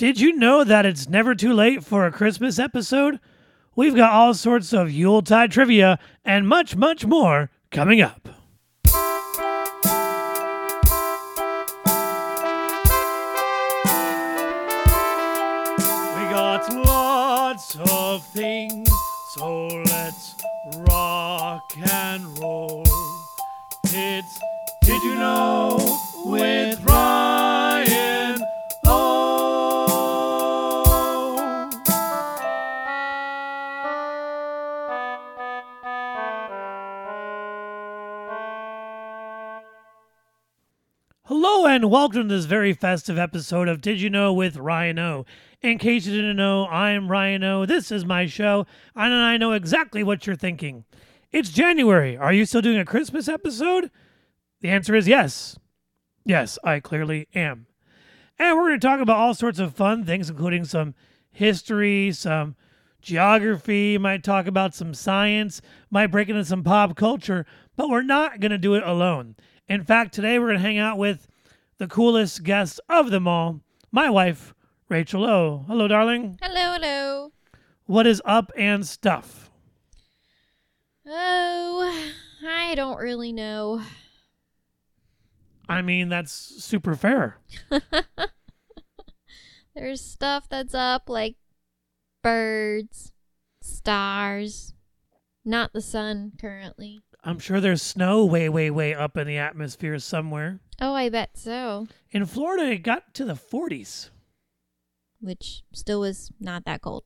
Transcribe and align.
Did 0.00 0.18
you 0.18 0.32
know 0.32 0.64
that 0.64 0.86
it's 0.86 1.10
never 1.10 1.34
too 1.34 1.52
late 1.52 1.84
for 1.84 2.06
a 2.06 2.10
Christmas 2.10 2.58
episode? 2.58 3.20
We've 3.76 3.94
got 3.94 4.14
all 4.14 4.32
sorts 4.32 4.72
of 4.72 4.90
Yuletide 4.90 5.52
trivia 5.52 5.98
and 6.24 6.48
much, 6.48 6.74
much 6.74 7.04
more 7.04 7.50
coming 7.70 8.00
up. 8.00 8.26
We 8.86 8.92
got 16.32 16.66
lots 16.86 17.76
of 17.90 18.26
things, 18.28 18.88
so 19.34 19.66
let's 19.66 20.34
rock 20.88 21.74
and 21.92 22.38
roll. 22.38 22.84
It's 23.84 24.40
Did 24.82 25.02
You 25.02 25.16
Know 25.16 25.59
welcome 41.90 42.28
to 42.28 42.36
this 42.36 42.44
very 42.44 42.72
festive 42.72 43.18
episode 43.18 43.66
of 43.66 43.80
Did 43.80 44.00
You 44.00 44.10
Know 44.10 44.32
with 44.32 44.56
Ryan 44.56 45.00
O. 45.00 45.26
In 45.60 45.76
case 45.76 46.06
you 46.06 46.14
didn't 46.14 46.36
know, 46.36 46.68
I'm 46.68 47.10
Ryan 47.10 47.42
O. 47.42 47.66
This 47.66 47.90
is 47.90 48.04
my 48.04 48.26
show, 48.26 48.64
and 48.94 49.12
I 49.12 49.36
know 49.36 49.50
exactly 49.50 50.04
what 50.04 50.24
you're 50.24 50.36
thinking. 50.36 50.84
It's 51.32 51.50
January. 51.50 52.16
Are 52.16 52.32
you 52.32 52.46
still 52.46 52.60
doing 52.60 52.78
a 52.78 52.84
Christmas 52.84 53.26
episode? 53.26 53.90
The 54.60 54.68
answer 54.68 54.94
is 54.94 55.08
yes. 55.08 55.58
Yes, 56.24 56.60
I 56.62 56.78
clearly 56.78 57.26
am. 57.34 57.66
And 58.38 58.56
we're 58.56 58.68
going 58.68 58.78
to 58.78 58.86
talk 58.86 59.00
about 59.00 59.16
all 59.16 59.34
sorts 59.34 59.58
of 59.58 59.74
fun 59.74 60.04
things, 60.04 60.30
including 60.30 60.66
some 60.66 60.94
history, 61.32 62.12
some 62.12 62.54
geography, 63.02 63.98
might 63.98 64.22
talk 64.22 64.46
about 64.46 64.76
some 64.76 64.94
science, 64.94 65.60
might 65.90 66.12
break 66.12 66.28
into 66.28 66.44
some 66.44 66.62
pop 66.62 66.94
culture, 66.94 67.46
but 67.74 67.90
we're 67.90 68.02
not 68.02 68.38
going 68.38 68.52
to 68.52 68.58
do 68.58 68.76
it 68.76 68.84
alone. 68.84 69.34
In 69.68 69.82
fact, 69.82 70.14
today 70.14 70.38
we're 70.38 70.50
going 70.50 70.58
to 70.58 70.62
hang 70.62 70.78
out 70.78 70.96
with 70.96 71.26
the 71.80 71.88
coolest 71.88 72.44
guest 72.44 72.78
of 72.90 73.10
them 73.10 73.26
all, 73.26 73.62
my 73.90 74.10
wife, 74.10 74.52
Rachel 74.90 75.24
O. 75.24 75.64
Hello, 75.66 75.88
darling. 75.88 76.38
Hello, 76.42 76.74
hello. 76.74 77.32
What 77.86 78.06
is 78.06 78.20
up 78.26 78.52
and 78.54 78.86
stuff? 78.86 79.50
Oh, 81.06 82.12
I 82.46 82.74
don't 82.74 82.98
really 82.98 83.32
know. 83.32 83.80
I 85.70 85.80
mean, 85.80 86.10
that's 86.10 86.32
super 86.32 86.94
fair. 86.94 87.38
There's 89.74 90.02
stuff 90.02 90.50
that's 90.50 90.74
up 90.74 91.08
like 91.08 91.36
birds, 92.22 93.12
stars, 93.62 94.74
not 95.46 95.72
the 95.72 95.80
sun 95.80 96.32
currently. 96.38 97.00
I'm 97.22 97.38
sure 97.38 97.60
there's 97.60 97.82
snow 97.82 98.24
way, 98.24 98.48
way, 98.48 98.70
way 98.70 98.94
up 98.94 99.16
in 99.16 99.26
the 99.26 99.36
atmosphere 99.36 99.98
somewhere. 99.98 100.60
Oh, 100.80 100.94
I 100.94 101.08
bet 101.10 101.36
so. 101.36 101.86
In 102.10 102.24
Florida, 102.24 102.70
it 102.72 102.78
got 102.78 103.12
to 103.14 103.24
the 103.24 103.34
40s. 103.34 104.10
Which 105.20 105.62
still 105.72 106.00
was 106.00 106.32
not 106.40 106.64
that 106.64 106.80
cold. 106.80 107.04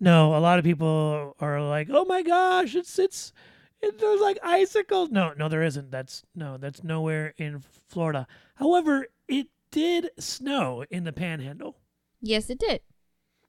No, 0.00 0.34
a 0.34 0.40
lot 0.40 0.58
of 0.58 0.64
people 0.64 1.36
are 1.38 1.62
like, 1.62 1.88
"Oh 1.90 2.04
my 2.06 2.22
gosh, 2.22 2.74
it's 2.74 2.98
it's 2.98 3.32
it, 3.80 4.00
there's 4.00 4.20
like 4.20 4.38
icicles." 4.42 5.10
No, 5.10 5.32
no, 5.36 5.48
there 5.48 5.62
isn't. 5.62 5.92
That's 5.92 6.24
no, 6.34 6.56
that's 6.56 6.82
nowhere 6.82 7.34
in 7.36 7.62
Florida. 7.88 8.26
However, 8.56 9.06
it 9.28 9.46
did 9.70 10.10
snow 10.18 10.84
in 10.90 11.04
the 11.04 11.12
Panhandle. 11.12 11.76
Yes, 12.20 12.50
it 12.50 12.58
did. 12.58 12.80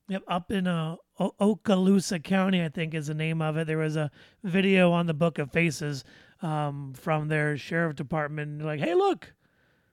Yep, 0.09 0.23
up 0.27 0.51
in 0.51 0.67
uh, 0.67 0.97
o- 1.19 1.35
Okaloosa 1.39 2.21
County, 2.21 2.61
I 2.63 2.69
think 2.69 2.93
is 2.93 3.07
the 3.07 3.13
name 3.13 3.41
of 3.41 3.55
it. 3.57 3.67
There 3.67 3.77
was 3.77 3.95
a 3.95 4.11
video 4.43 4.91
on 4.91 5.05
the 5.05 5.13
Book 5.13 5.39
of 5.39 5.51
Faces 5.51 6.03
um, 6.41 6.93
from 6.93 7.29
their 7.29 7.57
sheriff 7.57 7.95
department, 7.95 8.61
like, 8.61 8.81
"Hey, 8.81 8.93
look, 8.95 9.33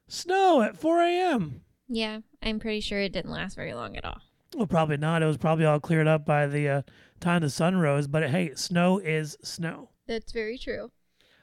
snow 0.08 0.62
at 0.62 0.76
4 0.76 1.00
a.m." 1.02 1.62
Yeah, 1.88 2.20
I'm 2.42 2.58
pretty 2.58 2.80
sure 2.80 3.00
it 3.00 3.12
didn't 3.12 3.30
last 3.30 3.54
very 3.54 3.72
long 3.74 3.96
at 3.96 4.04
all. 4.04 4.20
Well, 4.56 4.66
probably 4.66 4.96
not. 4.96 5.22
It 5.22 5.26
was 5.26 5.36
probably 5.38 5.64
all 5.64 5.78
cleared 5.78 6.08
up 6.08 6.24
by 6.26 6.46
the 6.48 6.68
uh, 6.68 6.82
time 7.20 7.42
the 7.42 7.50
sun 7.50 7.76
rose. 7.76 8.08
But 8.08 8.30
hey, 8.30 8.52
snow 8.56 8.98
is 8.98 9.36
snow. 9.42 9.90
That's 10.08 10.32
very 10.32 10.58
true. 10.58 10.90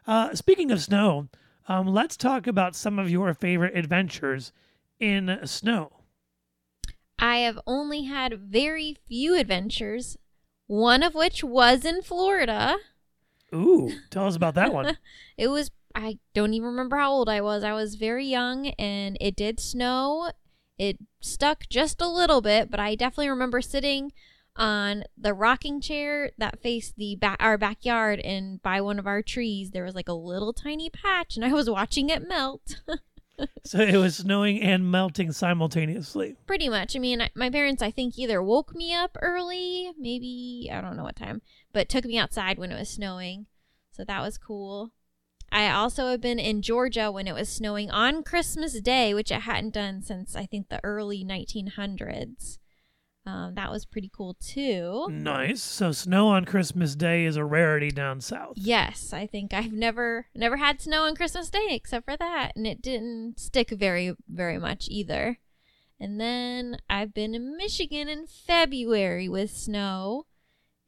Uh, 0.05 0.35
speaking 0.35 0.71
of 0.71 0.81
snow, 0.81 1.29
um, 1.69 1.87
let's 1.87 2.17
talk 2.17 2.47
about 2.47 2.75
some 2.75 2.99
of 2.99 3.09
your 3.09 3.33
favorite 3.33 3.77
adventures 3.77 4.51
in 4.99 5.39
snow. 5.45 5.91
I 7.27 7.39
have 7.39 7.59
only 7.67 8.03
had 8.03 8.39
very 8.39 8.95
few 9.05 9.35
adventures, 9.35 10.17
one 10.67 11.03
of 11.03 11.13
which 11.13 11.43
was 11.43 11.83
in 11.83 12.01
Florida. 12.01 12.77
Ooh, 13.53 13.91
tell 14.09 14.27
us 14.27 14.37
about 14.37 14.55
that 14.55 14.73
one. 14.73 14.97
It 15.37 15.49
was 15.49 15.71
I 15.93 16.19
don't 16.33 16.53
even 16.53 16.67
remember 16.67 16.95
how 16.95 17.11
old 17.11 17.27
I 17.27 17.41
was. 17.41 17.65
I 17.65 17.73
was 17.73 17.95
very 17.95 18.25
young 18.25 18.67
and 18.79 19.17
it 19.19 19.35
did 19.35 19.59
snow. 19.59 20.31
It 20.77 20.99
stuck 21.19 21.67
just 21.69 22.01
a 22.01 22.07
little 22.07 22.39
bit, 22.39 22.71
but 22.71 22.79
I 22.79 22.95
definitely 22.95 23.29
remember 23.29 23.61
sitting 23.61 24.13
on 24.55 25.03
the 25.17 25.33
rocking 25.33 25.81
chair 25.81 26.31
that 26.37 26.61
faced 26.61 26.95
the 26.95 27.17
ba- 27.19 27.35
our 27.41 27.57
backyard 27.57 28.21
and 28.21 28.61
by 28.61 28.79
one 28.79 28.99
of 28.99 29.05
our 29.05 29.21
trees 29.21 29.71
there 29.71 29.83
was 29.83 29.95
like 29.95 30.07
a 30.07 30.13
little 30.13 30.53
tiny 30.53 30.89
patch 30.89 31.35
and 31.35 31.43
I 31.43 31.51
was 31.51 31.69
watching 31.69 32.09
it 32.09 32.25
melt. 32.25 32.79
so 33.63 33.79
it 33.79 33.97
was 33.97 34.17
snowing 34.17 34.61
and 34.61 34.89
melting 34.89 35.31
simultaneously. 35.31 36.35
Pretty 36.45 36.69
much. 36.69 36.95
I 36.95 36.99
mean, 36.99 37.27
my 37.35 37.49
parents 37.49 37.81
I 37.81 37.91
think 37.91 38.17
either 38.17 38.41
woke 38.41 38.75
me 38.75 38.93
up 38.93 39.17
early, 39.21 39.91
maybe 39.97 40.69
I 40.71 40.81
don't 40.81 40.97
know 40.97 41.03
what 41.03 41.15
time, 41.15 41.41
but 41.73 41.89
took 41.89 42.05
me 42.05 42.17
outside 42.17 42.57
when 42.57 42.71
it 42.71 42.79
was 42.79 42.89
snowing. 42.89 43.45
So 43.91 44.03
that 44.03 44.21
was 44.21 44.37
cool. 44.37 44.91
I 45.51 45.71
also 45.71 46.07
have 46.07 46.21
been 46.21 46.39
in 46.39 46.61
Georgia 46.61 47.11
when 47.11 47.27
it 47.27 47.33
was 47.33 47.47
snowing 47.49 47.89
on 47.89 48.23
Christmas 48.23 48.79
Day, 48.81 49.13
which 49.13 49.31
I 49.31 49.39
hadn't 49.39 49.73
done 49.73 50.01
since 50.01 50.35
I 50.35 50.45
think 50.45 50.69
the 50.69 50.83
early 50.83 51.23
1900s. 51.23 52.57
Um, 53.27 53.55
that 53.55 53.69
was 53.69 53.85
pretty 53.85 54.09
cool 54.15 54.37
too. 54.39 55.07
Nice. 55.11 55.61
So 55.61 55.91
snow 55.91 56.29
on 56.29 56.45
Christmas 56.45 56.95
Day 56.95 57.25
is 57.25 57.35
a 57.35 57.43
rarity 57.43 57.91
down 57.91 58.21
south. 58.21 58.53
Yes, 58.55 59.11
I 59.11 59.27
think 59.27 59.53
I've 59.53 59.73
never 59.73 60.27
never 60.33 60.55
had 60.55 60.79
snow 60.79 61.03
on 61.03 61.13
Christmas 61.13 61.49
Day 61.49 61.67
except 61.71 62.05
for 62.05 62.15
that, 62.15 62.53
and 62.55 62.65
it 62.65 62.81
didn't 62.81 63.37
stick 63.37 63.71
very 63.71 64.13
very 64.29 64.57
much 64.57 64.87
either. 64.89 65.39
And 65.99 66.21
then 66.21 66.77
I've 66.89 67.13
been 67.13 67.35
in 67.35 67.57
Michigan 67.57 68.07
in 68.07 68.27
February 68.27 69.27
with 69.27 69.51
snow, 69.51 70.27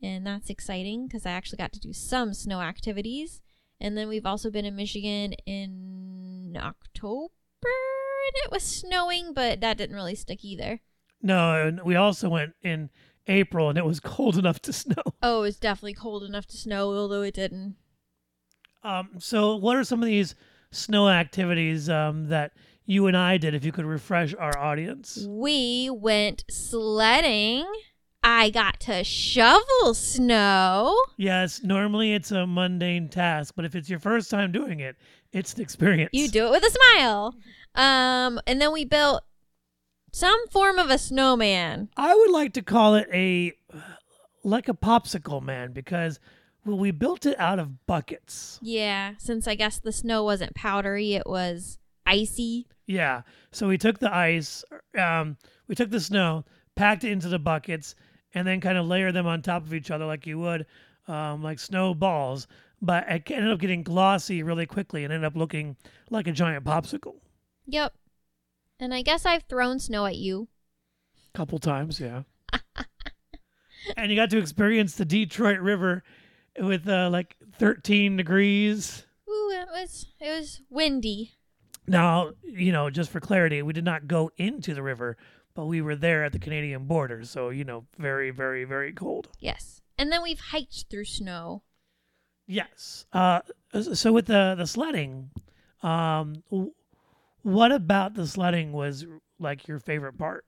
and 0.01 0.25
that's 0.25 0.49
exciting 0.49 1.07
because 1.07 1.25
I 1.25 1.31
actually 1.31 1.57
got 1.57 1.73
to 1.73 1.79
do 1.79 1.91
some 1.91 2.33
snow 2.33 2.61
activities. 2.61 3.41
And 3.81 3.97
then 3.97 4.07
we've 4.07 4.25
also 4.25 4.49
been 4.49 4.65
in 4.65 4.77
Michigan 4.77 5.33
in 5.45 6.57
October, 6.57 7.33
and 7.63 8.35
it 8.45 8.51
was 8.51 8.63
snowing, 8.63 9.33
but 9.33 9.59
that 9.59 9.77
didn't 9.77 9.95
really 9.95 10.15
stick 10.15 10.45
either. 10.45 10.79
No, 11.21 11.67
and 11.67 11.81
we 11.83 11.95
also 11.95 12.29
went 12.29 12.53
in 12.61 12.89
April 13.27 13.69
and 13.69 13.77
it 13.77 13.85
was 13.85 13.99
cold 13.99 14.37
enough 14.37 14.61
to 14.63 14.73
snow. 14.73 15.03
Oh, 15.21 15.39
it 15.39 15.41
was 15.41 15.57
definitely 15.57 15.93
cold 15.93 16.23
enough 16.23 16.45
to 16.47 16.57
snow, 16.57 16.91
although 16.93 17.21
it 17.21 17.33
didn't. 17.33 17.75
Um, 18.83 19.09
so 19.19 19.55
what 19.55 19.75
are 19.75 19.83
some 19.83 20.01
of 20.01 20.07
these 20.07 20.35
snow 20.71 21.09
activities 21.09 21.89
um, 21.89 22.27
that 22.29 22.53
you 22.85 23.07
and 23.07 23.17
I 23.17 23.37
did 23.37 23.53
if 23.53 23.65
you 23.65 23.71
could 23.71 23.85
refresh 23.85 24.33
our 24.33 24.57
audience? 24.57 25.25
We 25.27 25.89
went 25.89 26.45
sledding. 26.49 27.65
I 28.23 28.49
got 28.49 28.79
to 28.81 29.03
shovel 29.03 29.93
snow. 29.93 30.97
Yes, 31.17 31.61
normally 31.63 32.13
it's 32.13 32.31
a 32.31 32.45
mundane 32.45 33.07
task, 33.07 33.53
but 33.55 33.63
if 33.63 33.75
it's 33.75 33.89
your 33.89 33.99
first 33.99 34.29
time 34.29 34.51
doing 34.51 34.79
it, 34.81 34.97
it's 35.31 35.53
an 35.53 35.61
experience. 35.61 36.09
You 36.13 36.27
do 36.27 36.47
it 36.47 36.51
with 36.51 36.63
a 36.63 36.69
smile. 36.69 37.35
Um, 37.75 38.39
and 38.47 38.59
then 38.61 38.73
we 38.73 38.83
built 38.83 39.23
some 40.11 40.47
form 40.47 40.79
of 40.79 40.89
a 40.89 40.97
snowman. 40.97 41.89
I 41.97 42.15
would 42.15 42.31
like 42.31 42.53
to 42.53 42.61
call 42.61 42.95
it 42.95 43.07
a 43.13 43.53
like 44.43 44.69
a 44.69 44.73
popsicle 44.73 45.41
man 45.41 45.73
because 45.73 46.19
well, 46.65 46.77
we 46.77 46.91
built 46.91 47.25
it 47.25 47.39
out 47.39 47.59
of 47.59 47.85
buckets. 47.87 48.59
Yeah, 48.61 49.13
since 49.17 49.47
I 49.47 49.55
guess 49.55 49.79
the 49.79 49.91
snow 49.91 50.23
wasn't 50.23 50.55
powdery, 50.55 51.13
it 51.13 51.25
was 51.25 51.77
icy. 52.05 52.67
Yeah. 52.85 53.21
So 53.51 53.67
we 53.67 53.77
took 53.77 53.99
the 53.99 54.13
ice, 54.13 54.63
um, 54.97 55.37
we 55.67 55.75
took 55.75 55.89
the 55.89 55.99
snow, 55.99 56.45
packed 56.75 57.03
it 57.03 57.11
into 57.11 57.29
the 57.29 57.39
buckets, 57.39 57.95
and 58.33 58.47
then 58.47 58.61
kind 58.61 58.77
of 58.77 58.87
layered 58.87 59.15
them 59.15 59.27
on 59.27 59.41
top 59.41 59.63
of 59.63 59.73
each 59.73 59.91
other 59.91 60.05
like 60.05 60.27
you 60.27 60.39
would, 60.39 60.65
um, 61.07 61.43
like 61.43 61.59
snowballs. 61.59 62.47
But 62.81 63.05
it 63.09 63.29
ended 63.31 63.51
up 63.51 63.59
getting 63.59 63.83
glossy 63.83 64.43
really 64.43 64.65
quickly 64.65 65.03
and 65.03 65.13
ended 65.13 65.27
up 65.27 65.35
looking 65.35 65.75
like 66.09 66.27
a 66.27 66.31
giant 66.31 66.65
popsicle. 66.65 67.15
Yep. 67.67 67.93
And 68.79 68.93
I 68.93 69.01
guess 69.01 69.25
I've 69.25 69.43
thrown 69.43 69.79
snow 69.79 70.05
at 70.05 70.15
you. 70.15 70.47
couple 71.33 71.59
times, 71.59 71.99
yeah. 71.99 72.23
and 73.97 74.09
you 74.09 74.15
got 74.15 74.29
to 74.29 74.37
experience 74.37 74.95
the 74.95 75.05
Detroit 75.05 75.59
River 75.59 76.03
with 76.57 76.87
uh, 76.87 77.09
like 77.11 77.35
13 77.57 78.17
degrees. 78.17 79.05
Ooh, 79.29 79.51
it 79.51 79.67
was 79.71 80.07
it 80.19 80.29
was 80.29 80.61
windy. 80.69 81.33
Now, 81.87 82.31
you 82.43 82.71
know, 82.71 82.89
just 82.89 83.09
for 83.09 83.19
clarity, 83.19 83.61
we 83.61 83.73
did 83.73 83.83
not 83.83 84.07
go 84.07 84.31
into 84.37 84.73
the 84.73 84.83
river, 84.83 85.17
but 85.55 85.65
we 85.65 85.81
were 85.81 85.95
there 85.95 86.23
at 86.23 86.31
the 86.31 86.39
Canadian 86.39 86.85
border, 86.85 87.25
so 87.25 87.49
you 87.49 87.63
know, 87.63 87.85
very, 87.97 88.31
very, 88.31 88.63
very 88.63 88.93
cold. 88.93 89.27
Yes. 89.39 89.81
And 89.97 90.11
then 90.11 90.23
we've 90.23 90.39
hiked 90.39 90.85
through 90.89 91.05
snow. 91.05 91.63
Yes. 92.47 93.05
Uh, 93.11 93.41
so 93.93 94.13
with 94.13 94.27
the 94.27 94.55
the 94.57 94.65
sledding, 94.65 95.31
um, 95.83 96.43
what 97.43 97.71
about 97.71 98.13
the 98.13 98.27
sledding 98.27 98.71
was 98.71 99.05
like 99.39 99.67
your 99.67 99.79
favorite 99.79 100.17
part? 100.17 100.45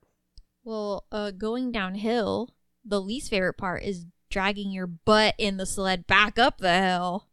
Well, 0.64 1.04
uh, 1.10 1.30
going 1.32 1.72
downhill, 1.72 2.50
the 2.84 3.00
least 3.00 3.30
favorite 3.30 3.54
part 3.58 3.82
is 3.82 4.06
dragging 4.30 4.70
your 4.70 4.86
butt 4.86 5.34
in 5.38 5.56
the 5.56 5.66
sled 5.66 6.06
back 6.06 6.38
up 6.38 6.58
the 6.58 6.72
hill. 6.80 7.26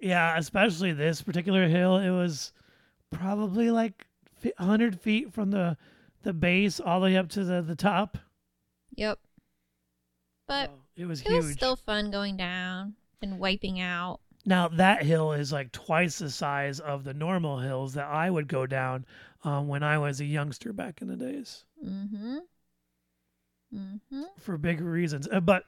Yeah, 0.00 0.36
especially 0.36 0.92
this 0.92 1.22
particular 1.22 1.68
hill. 1.68 1.96
It 1.98 2.10
was 2.10 2.52
probably 3.10 3.70
like 3.70 4.06
fi- 4.40 4.52
100 4.58 5.00
feet 5.00 5.32
from 5.32 5.50
the 5.50 5.76
the 6.24 6.32
base 6.32 6.78
all 6.78 7.00
the 7.00 7.04
way 7.06 7.16
up 7.16 7.28
to 7.30 7.44
the, 7.44 7.62
the 7.62 7.74
top. 7.74 8.16
Yep. 8.94 9.18
But 10.46 10.70
Oh, 10.70 10.78
it 10.96 11.06
was 11.06 11.20
it 11.22 11.28
huge. 11.28 11.44
was 11.44 11.52
still 11.52 11.76
fun 11.76 12.10
going 12.10 12.36
down 12.36 12.94
and 13.20 13.38
wiping 13.38 13.80
out. 13.80 14.20
Now 14.44 14.68
that 14.68 15.02
hill 15.04 15.32
is 15.32 15.52
like 15.52 15.72
twice 15.72 16.18
the 16.18 16.30
size 16.30 16.80
of 16.80 17.04
the 17.04 17.14
normal 17.14 17.58
hills 17.58 17.94
that 17.94 18.06
I 18.06 18.30
would 18.30 18.48
go 18.48 18.66
down 18.66 19.04
um, 19.44 19.68
when 19.68 19.82
I 19.82 19.98
was 19.98 20.20
a 20.20 20.24
youngster 20.24 20.72
back 20.72 21.00
in 21.02 21.08
the 21.08 21.16
days 21.16 21.64
Mm-hmm. 21.84 22.38
Mm-hmm. 23.74 24.22
for 24.38 24.58
big 24.58 24.80
reasons. 24.80 25.26
Uh, 25.32 25.40
but 25.40 25.64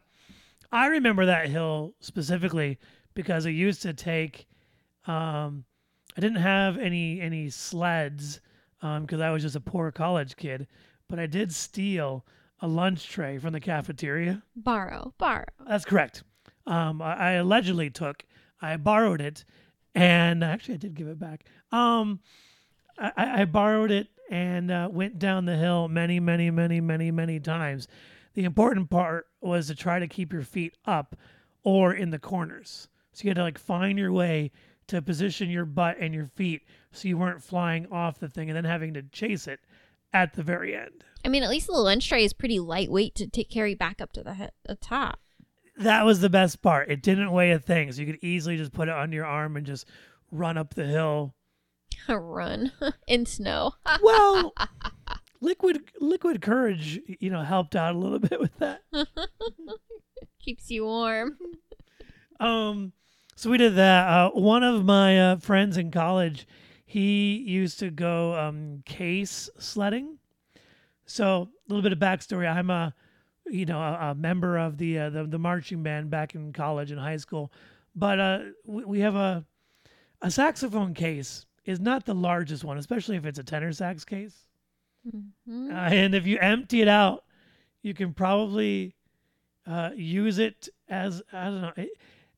I 0.70 0.86
remember 0.86 1.26
that 1.26 1.48
hill 1.48 1.94
specifically 2.00 2.78
because 3.14 3.46
I 3.46 3.50
used 3.50 3.82
to 3.82 3.94
take. 3.94 4.46
Um, 5.06 5.64
I 6.16 6.20
didn't 6.20 6.40
have 6.42 6.76
any 6.78 7.20
any 7.20 7.50
sleds 7.50 8.40
because 8.80 9.20
I 9.20 9.30
was 9.30 9.42
just 9.42 9.56
a 9.56 9.60
poor 9.60 9.90
college 9.90 10.36
kid, 10.36 10.66
but 11.08 11.18
I 11.18 11.26
did 11.26 11.52
steal 11.52 12.24
a 12.60 12.68
lunch 12.68 13.08
tray 13.08 13.38
from 13.38 13.52
the 13.52 13.60
cafeteria. 13.60 14.42
Borrow, 14.54 15.14
borrow. 15.18 15.44
That's 15.66 15.84
correct. 15.86 16.22
Um, 16.66 17.00
I, 17.02 17.14
I 17.14 17.30
allegedly 17.32 17.90
took. 17.90 18.24
I 18.64 18.76
borrowed 18.76 19.20
it, 19.20 19.44
and 19.94 20.42
actually 20.42 20.74
I 20.74 20.78
did 20.78 20.94
give 20.94 21.08
it 21.08 21.18
back. 21.18 21.44
Um, 21.72 22.20
I, 22.98 23.42
I 23.42 23.44
borrowed 23.44 23.90
it 23.90 24.08
and 24.30 24.70
uh, 24.70 24.88
went 24.90 25.18
down 25.18 25.44
the 25.44 25.56
hill 25.56 25.88
many, 25.88 26.20
many, 26.20 26.50
many, 26.50 26.80
many, 26.80 27.10
many 27.10 27.40
times. 27.40 27.88
The 28.34 28.44
important 28.44 28.90
part 28.90 29.26
was 29.40 29.66
to 29.68 29.74
try 29.74 29.98
to 29.98 30.08
keep 30.08 30.32
your 30.32 30.42
feet 30.42 30.74
up 30.86 31.16
or 31.62 31.94
in 31.94 32.10
the 32.10 32.18
corners. 32.18 32.88
So 33.12 33.24
you 33.24 33.30
had 33.30 33.36
to 33.36 33.42
like 33.42 33.58
find 33.58 33.98
your 33.98 34.12
way 34.12 34.50
to 34.88 35.00
position 35.00 35.50
your 35.50 35.64
butt 35.64 35.96
and 36.00 36.14
your 36.14 36.26
feet 36.26 36.62
so 36.92 37.08
you 37.08 37.16
weren't 37.16 37.42
flying 37.42 37.86
off 37.92 38.18
the 38.18 38.28
thing 38.28 38.50
and 38.50 38.56
then 38.56 38.64
having 38.64 38.94
to 38.94 39.02
chase 39.02 39.46
it 39.46 39.60
at 40.12 40.34
the 40.34 40.42
very 40.42 40.76
end. 40.76 41.04
I 41.24 41.28
mean, 41.28 41.42
at 41.42 41.50
least 41.50 41.66
the 41.66 41.72
lunch 41.72 42.08
tray 42.08 42.24
is 42.24 42.32
pretty 42.32 42.58
lightweight 42.58 43.14
to 43.16 43.26
take 43.26 43.50
carry 43.50 43.74
back 43.74 44.00
up 44.00 44.12
to 44.12 44.22
the, 44.22 44.34
he- 44.34 44.48
the 44.64 44.74
top. 44.76 45.20
That 45.78 46.04
was 46.04 46.20
the 46.20 46.30
best 46.30 46.62
part. 46.62 46.90
It 46.90 47.02
didn't 47.02 47.32
weigh 47.32 47.50
a 47.52 47.58
thing, 47.58 47.90
so 47.90 48.00
you 48.00 48.06
could 48.06 48.22
easily 48.22 48.56
just 48.56 48.72
put 48.72 48.88
it 48.88 48.94
under 48.94 49.16
your 49.16 49.26
arm 49.26 49.56
and 49.56 49.66
just 49.66 49.86
run 50.30 50.56
up 50.56 50.74
the 50.74 50.86
hill. 50.86 51.34
Run 52.08 52.72
in 53.06 53.26
snow. 53.26 53.74
Well, 54.02 54.54
liquid 55.40 55.84
liquid 56.00 56.42
courage, 56.42 57.00
you 57.20 57.30
know, 57.30 57.42
helped 57.42 57.76
out 57.76 57.94
a 57.94 57.98
little 57.98 58.18
bit 58.18 58.40
with 58.40 58.56
that. 58.58 58.82
Keeps 60.40 60.70
you 60.70 60.84
warm. 60.84 61.38
Um, 62.40 62.92
so 63.36 63.50
we 63.50 63.58
did 63.58 63.76
that. 63.76 64.08
Uh, 64.08 64.30
one 64.30 64.62
of 64.62 64.84
my 64.84 65.32
uh, 65.32 65.36
friends 65.36 65.76
in 65.76 65.90
college, 65.90 66.46
he 66.84 67.36
used 67.36 67.78
to 67.80 67.90
go 67.90 68.34
um, 68.34 68.82
case 68.84 69.48
sledding. 69.58 70.18
So 71.06 71.48
a 71.68 71.72
little 71.72 71.82
bit 71.82 71.92
of 71.92 71.98
backstory. 71.98 72.48
I'm 72.50 72.70
a, 72.70 72.94
you 73.46 73.66
know, 73.66 73.78
a, 73.80 74.10
a 74.10 74.14
member 74.14 74.58
of 74.58 74.78
the, 74.78 74.98
uh, 74.98 75.10
the 75.10 75.24
the 75.24 75.38
marching 75.38 75.82
band 75.82 76.10
back 76.10 76.34
in 76.34 76.52
college 76.52 76.90
and 76.90 77.00
high 77.00 77.16
school, 77.18 77.52
but 77.94 78.18
uh, 78.18 78.38
we, 78.64 78.84
we 78.84 79.00
have 79.00 79.14
a 79.14 79.44
a 80.22 80.30
saxophone 80.30 80.94
case 80.94 81.46
is 81.64 81.80
not 81.80 82.06
the 82.06 82.14
largest 82.14 82.64
one, 82.64 82.78
especially 82.78 83.16
if 83.16 83.26
it's 83.26 83.38
a 83.38 83.44
tenor 83.44 83.72
sax 83.72 84.04
case. 84.04 84.48
Mhm. 85.06 85.70
Uh, 85.70 85.94
and 85.94 86.14
if 86.14 86.26
you 86.26 86.38
empty 86.38 86.80
it 86.80 86.88
out, 86.88 87.24
you 87.82 87.92
can 87.94 88.14
probably 88.14 88.94
uh, 89.66 89.90
use 89.94 90.38
it 90.38 90.68
as 90.88 91.22
I 91.32 91.44
don't 91.46 91.62
know. 91.62 91.72
It, 91.76 91.90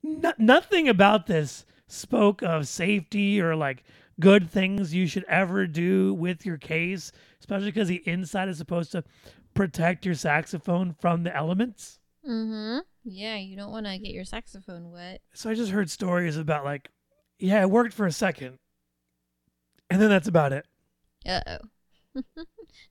no, 0.03 0.33
nothing 0.39 0.89
about 0.89 1.27
this 1.27 1.65
spoke 1.89 2.43
of 2.43 2.67
safety 2.67 3.41
or 3.41 3.55
like 3.55 3.85
good 4.19 4.51
things 4.51 4.95
you 4.95 5.07
should 5.07 5.25
ever 5.25 5.67
do 5.67 6.15
with 6.15 6.45
your 6.47 6.57
case, 6.57 7.13
especially 7.41 7.67
because 7.67 7.89
the 7.89 8.03
inside 8.09 8.49
is 8.49 8.59
supposed 8.59 8.93
to 8.93 9.05
protect 9.57 10.05
your 10.07 10.15
saxophone 10.15 10.95
from 11.01 11.23
the 11.25 11.35
elements. 11.35 11.99
Mm-hmm. 12.29 12.79
Yeah, 13.05 13.37
you 13.37 13.57
don't 13.57 13.71
want 13.73 13.87
to 13.87 13.99
get 13.99 14.13
your 14.13 14.25
saxophone 14.25 14.91
wet. 14.91 15.21
So 15.35 15.51
I 15.51 15.55
just 15.55 15.71
heard 15.73 15.91
stories 15.91 16.37
about 16.37 16.65
like, 16.65 16.89
yeah, 17.39 17.61
it 17.63 17.71
worked 17.71 17.95
for 17.95 18.07
a 18.07 18.13
second, 18.13 18.59
and 19.91 20.01
then 20.01 20.09
that's 20.09 20.29
about 20.29 20.53
it. 20.53 20.67
Uh 21.27 21.41
oh. 21.47 22.23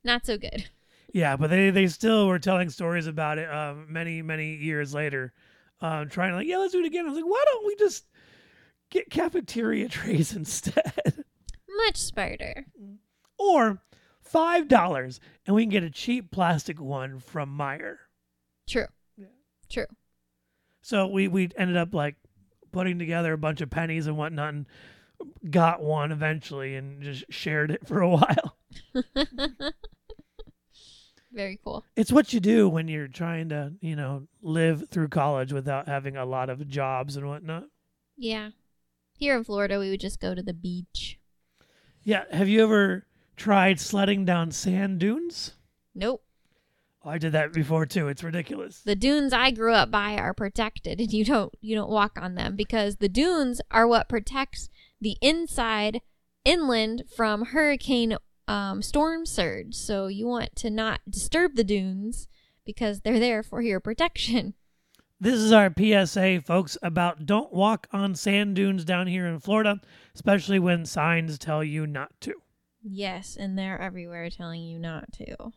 Not 0.04 0.26
so 0.26 0.38
good. 0.38 0.70
Yeah, 1.14 1.36
but 1.38 1.50
they 1.50 1.70
they 1.70 1.88
still 1.88 2.28
were 2.28 2.40
telling 2.40 2.70
stories 2.70 3.08
about 3.08 3.38
it 3.38 3.50
um, 3.50 3.88
many 3.90 4.22
many 4.22 4.56
years 4.56 4.94
later, 4.94 5.34
um, 5.82 6.10
trying 6.10 6.32
to 6.32 6.38
like, 6.38 6.48
yeah, 6.48 6.58
let's 6.58 6.74
do 6.74 6.80
it 6.80 6.86
again. 6.86 7.06
I 7.06 7.10
was 7.10 7.16
like, 7.18 7.26
why 7.30 7.44
don't 7.46 7.66
we 7.66 7.76
just 7.78 8.06
get 8.90 9.10
cafeteria 9.10 9.88
trays 9.90 10.36
instead, 10.36 11.24
Much 11.86 11.98
smarter. 11.98 12.66
or 13.38 13.82
five 14.26 14.68
dollars 14.68 15.20
and 15.46 15.56
we 15.56 15.64
can 15.64 15.70
get 15.70 15.84
a 15.84 15.90
cheap 15.90 16.32
plastic 16.32 16.82
one 16.82 17.20
from 17.20 17.58
Meijer. 17.58 17.98
True. 18.68 18.88
Yeah. 19.18 19.28
True. 19.70 19.86
So 20.82 21.08
we 21.08 21.28
we 21.28 21.50
ended 21.58 21.78
up 21.78 21.94
like 21.94 22.16
putting 22.76 23.00
together 23.00 23.32
a 23.32 23.38
bunch 23.38 23.62
of 23.62 23.70
pennies 23.70 24.06
and 24.06 24.18
whatnot, 24.18 24.54
and 24.54 24.66
got 25.50 25.82
one 25.82 26.12
eventually, 26.12 26.76
and 26.76 27.02
just 27.02 27.24
shared 27.30 27.72
it 27.72 27.88
for 27.88 28.02
a 28.02 28.10
while. 28.10 28.58
Very 31.32 31.58
cool. 31.64 31.86
It's 31.96 32.12
what 32.12 32.34
you 32.34 32.42
do 32.42 32.68
when 32.68 32.90
you're 32.90 33.08
trying 33.08 33.50
to, 33.50 33.74
you 33.80 33.96
know, 33.96 34.28
live 34.42 34.90
through 34.90 35.08
college 35.08 35.54
without 35.54 35.88
having 35.88 36.18
a 36.18 36.26
lot 36.26 36.50
of 36.50 36.68
jobs 36.68 37.16
and 37.16 37.28
whatnot. 37.28 37.66
Yeah. 38.18 38.50
Here 39.18 39.38
in 39.38 39.44
Florida, 39.46 39.80
we 39.80 39.90
would 39.90 40.02
just 40.02 40.20
go 40.20 40.36
to 40.36 40.44
the 40.44 40.54
beach. 40.54 41.18
Yeah. 42.04 42.26
Have 42.32 42.50
you 42.50 42.62
ever 42.62 43.06
tried 43.36 43.80
sledding 43.80 44.26
down 44.26 44.52
sand 44.52 45.00
dunes? 45.00 45.54
Nope. 45.94 46.24
Oh, 47.04 47.10
I 47.12 47.18
did 47.18 47.34
that 47.34 47.54
before 47.54 47.86
too. 47.86 48.08
It's 48.08 48.24
ridiculous. 48.24 48.82
The 48.82 48.96
dunes 48.96 49.32
I 49.32 49.52
grew 49.52 49.74
up 49.74 49.92
by 49.92 50.16
are 50.16 50.34
protected, 50.34 51.00
and 51.00 51.14
you 51.14 51.24
don't 51.24 51.54
you 51.62 51.76
don't 51.76 51.90
walk 51.90 52.18
on 52.20 52.36
them 52.36 52.56
because 52.56 52.98
the 52.98 53.10
dunes 53.10 53.62
are 53.70 53.88
what 53.88 54.10
protects 54.10 54.70
the 55.00 55.18
inside 55.22 56.02
inland 56.44 57.04
from 57.16 57.46
hurricane 57.46 58.18
um, 58.48 58.82
storm 58.82 59.26
surge. 59.26 59.76
So 59.76 60.08
you 60.08 60.28
want 60.28 60.56
to 60.58 60.70
not 60.70 61.02
disturb 61.10 61.56
the 61.56 61.64
dunes 61.64 62.28
because 62.66 63.02
they're 63.02 63.20
there 63.20 63.44
for 63.44 63.62
your 63.62 63.80
protection. 63.80 64.56
This 65.20 65.36
is 65.36 65.52
our 65.52 65.72
PSA, 65.76 66.42
folks, 66.42 66.78
about 66.82 67.26
don't 67.26 67.54
walk 67.54 67.88
on 67.94 68.16
sand 68.16 68.56
dunes 68.56 68.84
down 68.84 69.08
here 69.08 69.26
in 69.26 69.40
Florida, 69.40 69.80
especially 70.14 70.60
when 70.60 70.86
signs 70.86 71.38
tell 71.38 71.64
you 71.64 71.88
not 71.88 72.12
to. 72.22 72.34
Yes, 72.88 73.36
and 73.36 73.58
they're 73.58 73.82
everywhere 73.82 74.30
telling 74.30 74.62
you 74.62 74.78
not 74.78 75.12
to. 75.14 75.52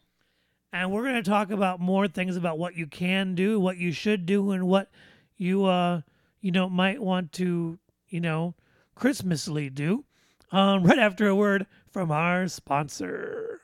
And 0.72 0.90
we're 0.90 1.02
going 1.02 1.22
to 1.22 1.30
talk 1.30 1.50
about 1.50 1.78
more 1.78 2.08
things 2.08 2.36
about 2.36 2.58
what 2.58 2.74
you 2.74 2.86
can 2.86 3.34
do, 3.34 3.60
what 3.60 3.76
you 3.76 3.92
should 3.92 4.24
do, 4.24 4.50
and 4.50 4.66
what 4.66 4.90
you, 5.36 5.66
uh, 5.66 6.00
you 6.40 6.50
know, 6.50 6.70
might 6.70 7.02
want 7.02 7.32
to, 7.32 7.78
you 8.08 8.20
know, 8.20 8.54
Christmasly 8.96 9.74
do. 9.74 10.04
Um, 10.50 10.82
right 10.84 10.98
after 10.98 11.28
a 11.28 11.34
word 11.34 11.66
from 11.90 12.10
our 12.10 12.48
sponsor. 12.48 13.60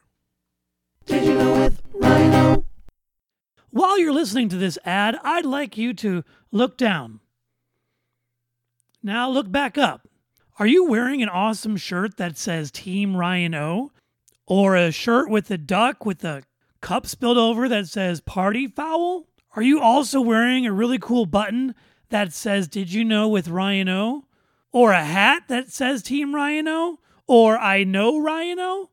Did 1.06 1.25
you 1.25 1.35
know 1.35 1.61
with 1.61 1.80
Ryan 1.94 2.35
O? 2.35 2.64
While 3.71 3.99
you're 3.99 4.12
listening 4.12 4.50
to 4.50 4.56
this 4.56 4.78
ad, 4.85 5.18
I'd 5.23 5.47
like 5.47 5.78
you 5.78 5.94
to 5.94 6.23
look 6.52 6.76
down. 6.76 7.21
Now 9.02 9.30
look 9.30 9.50
back 9.50 9.78
up. 9.78 10.06
Are 10.56 10.68
you 10.68 10.84
wearing 10.84 11.20
an 11.20 11.28
awesome 11.28 11.76
shirt 11.76 12.16
that 12.16 12.38
says 12.38 12.70
Team 12.70 13.16
Ryan 13.16 13.56
O? 13.56 13.90
Or 14.46 14.76
a 14.76 14.92
shirt 14.92 15.28
with 15.28 15.50
a 15.50 15.58
duck 15.58 16.06
with 16.06 16.25
a 16.25 16.44
cup 16.80 17.06
spilled 17.06 17.38
over 17.38 17.68
that 17.68 17.88
says 17.88 18.20
Party 18.20 18.68
Foul? 18.68 19.26
Are 19.56 19.62
you 19.62 19.80
also 19.80 20.20
wearing 20.20 20.64
a 20.64 20.73
really 20.73 20.99
cool 20.99 21.26
button 21.26 21.75
that 22.11 22.32
says 22.32 22.68
Did 22.68 22.92
you 22.92 23.04
know 23.04 23.28
with 23.28 23.49
Ryan 23.49 23.88
O? 23.88 24.26
Or 24.70 24.92
a 24.92 25.04
hat 25.04 25.49
that 25.49 25.73
says 25.73 26.04
Team 26.04 26.32
Ryan 26.32 26.68
O? 26.68 27.00
Or 27.26 27.58
I 27.58 27.82
know 27.82 28.20
Ryan 28.20 28.61
O? 28.61 28.90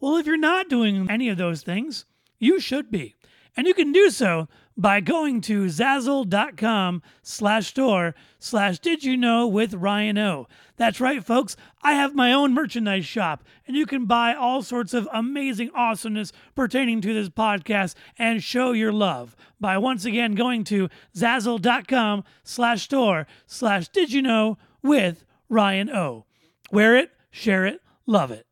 Well, 0.00 0.16
if 0.16 0.24
you're 0.24 0.38
not 0.38 0.70
doing 0.70 1.10
any 1.10 1.28
of 1.28 1.36
those 1.36 1.60
things, 1.60 2.06
you 2.38 2.58
should 2.58 2.90
be. 2.90 3.14
And 3.58 3.66
you 3.66 3.74
can 3.74 3.92
do 3.92 4.08
so 4.08 4.48
by 4.76 5.00
going 5.00 5.40
to 5.42 5.66
zazzle.com 5.66 7.02
slash 7.22 7.68
store 7.68 8.14
slash 8.38 8.78
did 8.78 9.04
you 9.04 9.16
know 9.16 9.46
with 9.46 9.74
Ryan 9.74 10.18
O. 10.18 10.48
That's 10.76 11.00
right, 11.00 11.24
folks. 11.24 11.56
I 11.82 11.92
have 11.92 12.14
my 12.14 12.32
own 12.32 12.52
merchandise 12.52 13.06
shop, 13.06 13.44
and 13.66 13.76
you 13.76 13.86
can 13.86 14.06
buy 14.06 14.34
all 14.34 14.62
sorts 14.62 14.92
of 14.92 15.08
amazing 15.12 15.70
awesomeness 15.74 16.32
pertaining 16.54 17.00
to 17.02 17.14
this 17.14 17.28
podcast 17.28 17.94
and 18.18 18.42
show 18.42 18.72
your 18.72 18.92
love 18.92 19.36
by 19.60 19.78
once 19.78 20.04
again 20.04 20.34
going 20.34 20.64
to 20.64 20.88
zazzle.com 21.16 22.24
slash 22.42 22.82
store 22.82 23.26
slash 23.46 23.88
did 23.88 24.12
you 24.12 24.22
know 24.22 24.58
with 24.82 25.24
Ryan 25.48 25.90
O. 25.90 26.26
Wear 26.72 26.96
it, 26.96 27.12
share 27.30 27.64
it, 27.66 27.80
love 28.06 28.30
it. 28.30 28.46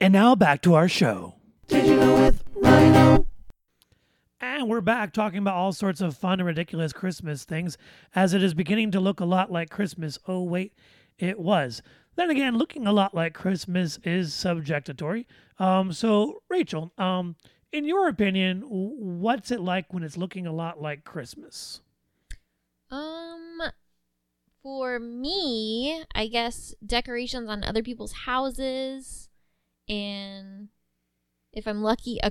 And 0.00 0.12
now 0.12 0.34
back 0.34 0.60
to 0.62 0.74
our 0.74 0.88
show. 0.88 1.34
And 4.56 4.68
we're 4.68 4.80
back 4.80 5.12
talking 5.12 5.40
about 5.40 5.56
all 5.56 5.72
sorts 5.72 6.00
of 6.00 6.16
fun 6.16 6.38
and 6.38 6.46
ridiculous 6.46 6.92
Christmas 6.92 7.42
things 7.42 7.76
as 8.14 8.34
it 8.34 8.42
is 8.42 8.54
beginning 8.54 8.92
to 8.92 9.00
look 9.00 9.18
a 9.18 9.24
lot 9.24 9.50
like 9.50 9.68
Christmas. 9.68 10.16
Oh, 10.28 10.44
wait, 10.44 10.72
it 11.18 11.40
was. 11.40 11.82
Then 12.14 12.30
again, 12.30 12.56
looking 12.56 12.86
a 12.86 12.92
lot 12.92 13.16
like 13.16 13.34
Christmas 13.34 13.98
is 14.04 14.32
subjectatory. 14.32 15.26
Um, 15.58 15.92
so, 15.92 16.44
Rachel, 16.48 16.92
um, 16.98 17.34
in 17.72 17.84
your 17.84 18.06
opinion, 18.06 18.62
what's 18.68 19.50
it 19.50 19.58
like 19.58 19.92
when 19.92 20.04
it's 20.04 20.16
looking 20.16 20.46
a 20.46 20.52
lot 20.52 20.80
like 20.80 21.02
Christmas? 21.02 21.80
Um, 22.92 23.58
for 24.62 25.00
me, 25.00 26.04
I 26.14 26.28
guess 26.28 26.76
decorations 26.86 27.50
on 27.50 27.64
other 27.64 27.82
people's 27.82 28.12
houses, 28.12 29.28
and 29.88 30.68
if 31.52 31.66
I'm 31.66 31.82
lucky, 31.82 32.20
a 32.22 32.30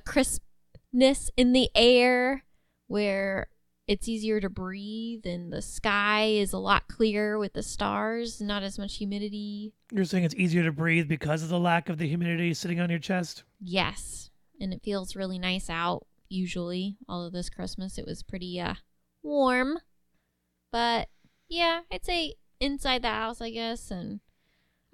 crispness 0.93 1.29
in 1.37 1.53
the 1.53 1.69
air 1.75 2.43
where 2.87 3.47
it's 3.87 4.07
easier 4.07 4.39
to 4.39 4.49
breathe 4.49 5.25
and 5.25 5.51
the 5.51 5.61
sky 5.61 6.25
is 6.25 6.53
a 6.53 6.57
lot 6.57 6.87
clearer 6.87 7.37
with 7.37 7.53
the 7.53 7.63
stars, 7.63 8.39
not 8.39 8.63
as 8.63 8.79
much 8.79 8.97
humidity. 8.97 9.73
You're 9.91 10.05
saying 10.05 10.23
it's 10.23 10.35
easier 10.35 10.63
to 10.63 10.71
breathe 10.71 11.07
because 11.07 11.43
of 11.43 11.49
the 11.49 11.59
lack 11.59 11.89
of 11.89 11.97
the 11.97 12.07
humidity 12.07 12.53
sitting 12.53 12.79
on 12.79 12.89
your 12.89 12.99
chest? 12.99 13.43
Yes, 13.59 14.29
and 14.59 14.73
it 14.73 14.83
feels 14.83 15.15
really 15.15 15.37
nice 15.37 15.69
out 15.69 16.05
usually. 16.29 16.97
Although 17.09 17.29
this 17.29 17.49
Christmas 17.49 17.97
it 17.97 18.05
was 18.05 18.23
pretty 18.23 18.59
uh 18.59 18.75
warm. 19.21 19.79
But 20.71 21.09
yeah, 21.49 21.81
I'd 21.91 22.05
say 22.05 22.35
inside 22.59 23.01
the 23.01 23.09
house, 23.09 23.41
I 23.41 23.51
guess, 23.51 23.91
and 23.91 24.21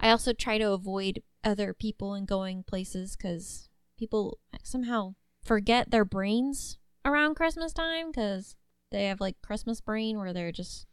I 0.00 0.10
also 0.10 0.32
try 0.32 0.58
to 0.58 0.72
avoid 0.72 1.22
other 1.44 1.72
people 1.72 2.14
and 2.14 2.26
going 2.26 2.64
places 2.64 3.14
cuz 3.14 3.68
people 3.96 4.38
somehow 4.64 5.14
forget 5.42 5.90
their 5.90 6.04
brains 6.04 6.78
around 7.04 7.34
Christmas 7.34 7.72
time 7.72 8.12
cuz 8.12 8.56
they 8.90 9.06
have 9.06 9.20
like 9.20 9.40
Christmas 9.42 9.80
brain 9.80 10.18
where 10.18 10.32
they're 10.32 10.52
just 10.52 10.86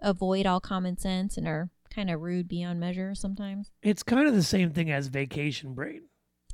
avoid 0.00 0.46
all 0.46 0.60
common 0.60 0.96
sense 0.98 1.36
and 1.36 1.46
are 1.48 1.70
kind 1.90 2.10
of 2.10 2.20
rude 2.20 2.48
beyond 2.48 2.78
measure 2.80 3.14
sometimes. 3.14 3.70
It's 3.82 4.02
kind 4.02 4.26
of 4.28 4.34
the 4.34 4.42
same 4.42 4.72
thing 4.72 4.90
as 4.90 5.06
vacation 5.08 5.74
brain. 5.74 6.02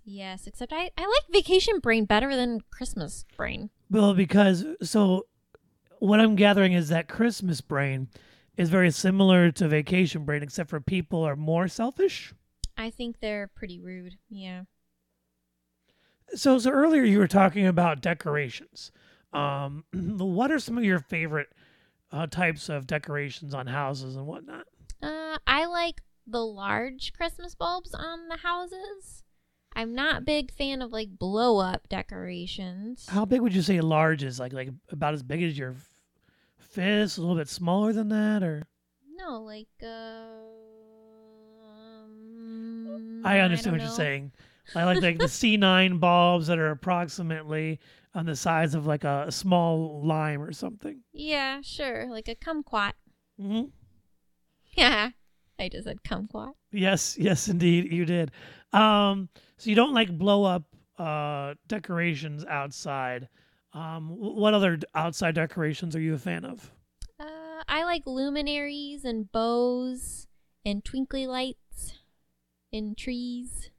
Yes, 0.04 0.46
except 0.46 0.72
I, 0.72 0.90
I 0.96 1.02
like 1.06 1.32
vacation 1.32 1.78
brain 1.78 2.04
better 2.04 2.34
than 2.34 2.60
Christmas 2.70 3.24
brain. 3.36 3.70
Well, 3.90 4.14
because 4.14 4.64
so 4.82 5.26
what 5.98 6.20
I'm 6.20 6.34
gathering 6.36 6.72
is 6.72 6.88
that 6.88 7.08
Christmas 7.08 7.60
brain 7.60 8.08
is 8.56 8.68
very 8.68 8.90
similar 8.90 9.50
to 9.52 9.68
vacation 9.68 10.24
brain, 10.24 10.42
except 10.42 10.70
for 10.70 10.80
people 10.80 11.22
are 11.22 11.36
more 11.36 11.68
selfish. 11.68 12.34
I 12.76 12.90
think 12.90 13.20
they're 13.20 13.48
pretty 13.48 13.80
rude. 13.80 14.18
Yeah. 14.28 14.62
So, 16.34 16.58
so 16.58 16.70
earlier 16.70 17.02
you 17.02 17.18
were 17.18 17.28
talking 17.28 17.66
about 17.66 18.00
decorations. 18.00 18.90
Um, 19.32 19.84
what 19.92 20.50
are 20.50 20.58
some 20.58 20.78
of 20.78 20.84
your 20.84 20.98
favorite 20.98 21.48
uh, 22.10 22.26
types 22.26 22.68
of 22.68 22.86
decorations 22.86 23.54
on 23.54 23.66
houses 23.66 24.16
and 24.16 24.26
whatnot? 24.26 24.66
Uh, 25.02 25.38
I 25.46 25.66
like 25.66 26.02
the 26.26 26.44
large 26.44 27.12
Christmas 27.12 27.54
bulbs 27.54 27.94
on 27.94 28.28
the 28.28 28.38
houses. 28.38 29.22
I'm 29.74 29.94
not 29.94 30.18
a 30.18 30.20
big 30.20 30.52
fan 30.52 30.82
of 30.82 30.92
like 30.92 31.18
blow 31.18 31.58
up 31.58 31.88
decorations. 31.88 33.06
How 33.08 33.24
big 33.24 33.40
would 33.40 33.54
you 33.54 33.62
say 33.62 33.80
large 33.80 34.22
is? 34.22 34.38
Like, 34.38 34.52
like 34.52 34.68
about 34.90 35.14
as 35.14 35.22
big 35.22 35.42
as 35.42 35.56
your 35.56 35.70
f- 35.70 35.88
fist, 36.58 37.16
a 37.16 37.20
little 37.22 37.36
bit 37.36 37.48
smaller 37.48 37.92
than 37.92 38.10
that, 38.10 38.42
or? 38.42 38.66
No, 39.16 39.40
like 39.40 39.68
uh. 39.82 39.86
um, 41.64 43.22
I 43.24 43.40
understand 43.40 43.76
don't 43.76 43.80
what 43.80 43.88
you're 43.88 43.96
saying. 43.96 44.32
I 44.74 44.84
like 44.84 45.02
like 45.02 45.18
the 45.18 45.24
C9 45.24 46.00
bulbs 46.00 46.46
that 46.46 46.58
are 46.58 46.70
approximately 46.70 47.80
on 48.14 48.26
the 48.26 48.36
size 48.36 48.74
of 48.74 48.86
like 48.86 49.04
a 49.04 49.30
small 49.30 50.04
lime 50.04 50.42
or 50.42 50.52
something. 50.52 51.00
Yeah, 51.12 51.60
sure, 51.62 52.08
like 52.10 52.28
a 52.28 52.34
kumquat. 52.34 52.92
Mm-hmm. 53.40 53.68
Yeah, 54.74 55.10
I 55.58 55.68
just 55.68 55.84
said 55.84 56.02
kumquat. 56.02 56.52
Yes, 56.70 57.16
yes, 57.18 57.48
indeed, 57.48 57.92
you 57.92 58.04
did. 58.04 58.30
Um, 58.72 59.28
so 59.58 59.70
you 59.70 59.76
don't 59.76 59.94
like 59.94 60.16
blow 60.16 60.44
up 60.44 60.64
uh, 60.98 61.54
decorations 61.66 62.44
outside. 62.46 63.28
Um, 63.74 64.08
what 64.08 64.54
other 64.54 64.78
outside 64.94 65.34
decorations 65.34 65.96
are 65.96 66.00
you 66.00 66.14
a 66.14 66.18
fan 66.18 66.44
of? 66.44 66.70
Uh, 67.18 67.62
I 67.68 67.84
like 67.84 68.02
luminaries 68.06 69.04
and 69.04 69.30
bows 69.32 70.26
and 70.64 70.84
twinkly 70.84 71.26
lights 71.26 71.94
and 72.72 72.96
trees 72.96 73.70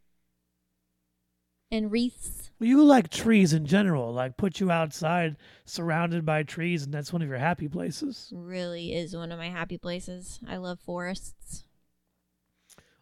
and 1.73 1.91
wreaths. 1.91 2.51
You 2.59 2.83
like 2.83 3.09
trees 3.09 3.51
in 3.51 3.65
general. 3.65 4.13
Like 4.13 4.37
put 4.37 4.59
you 4.59 4.69
outside, 4.71 5.35
surrounded 5.65 6.25
by 6.25 6.43
trees, 6.43 6.83
and 6.83 6.93
that's 6.93 7.11
one 7.11 7.21
of 7.21 7.27
your 7.27 7.39
happy 7.39 7.67
places. 7.67 8.31
Really 8.31 8.93
is 8.93 9.15
one 9.15 9.31
of 9.31 9.39
my 9.39 9.49
happy 9.49 9.77
places. 9.77 10.39
I 10.47 10.57
love 10.57 10.79
forests. 10.79 11.65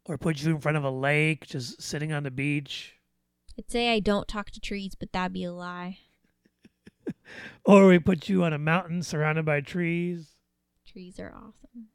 Or 0.05 0.17
put 0.17 0.41
you 0.41 0.51
in 0.55 0.61
front 0.61 0.77
of 0.77 0.83
a 0.83 0.89
lake, 0.89 1.45
just 1.45 1.81
sitting 1.81 2.11
on 2.11 2.23
the 2.23 2.31
beach. 2.31 2.95
I'd 3.59 3.69
say 3.69 3.93
I 3.93 3.99
don't 3.99 4.27
talk 4.27 4.49
to 4.51 4.59
trees, 4.59 4.95
but 4.95 5.11
that'd 5.11 5.33
be 5.33 5.43
a 5.43 5.53
lie. 5.53 5.99
Or 7.63 7.87
we 7.87 7.99
put 7.99 8.27
you 8.27 8.43
on 8.43 8.51
a 8.51 8.57
mountain 8.57 9.03
surrounded 9.03 9.45
by 9.45 9.61
trees. 9.61 10.35
Trees 10.85 11.19
are 11.19 11.31
awesome. 11.33 11.87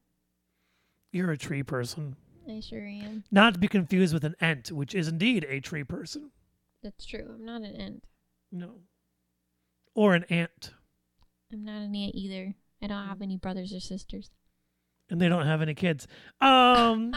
You're 1.13 1.31
a 1.31 1.37
tree 1.37 1.63
person. 1.63 2.17
I 2.49 2.61
sure 2.61 2.87
am. 2.87 3.25
Not 3.31 3.55
to 3.55 3.61
be 3.61 3.69
confused 3.69 4.15
with 4.15 4.25
an 4.25 4.35
ant, 4.41 4.73
which 4.73 4.95
is 4.95 5.09
indeed 5.09 5.45
a 5.49 5.61
tree 5.61 5.85
person. 5.85 6.31
That's 6.83 7.05
true. 7.05 7.27
I'm 7.35 7.45
not 7.45 7.63
an 7.63 7.77
ant. 7.77 8.05
No. 8.53 8.81
Or 9.95 10.15
an 10.15 10.25
ant. 10.25 10.73
I'm 11.53 11.65
not 11.65 11.83
an 11.83 11.95
ant 11.95 12.15
either. 12.15 12.55
I 12.83 12.87
don't 12.87 13.07
have 13.07 13.23
any 13.23 13.37
brothers 13.37 13.73
or 13.73 13.81
sisters. 13.81 14.31
And 15.09 15.21
they 15.21 15.29
don't 15.29 15.47
have 15.47 15.63
any 15.63 15.75
kids. 15.75 16.07
Um 16.41 17.15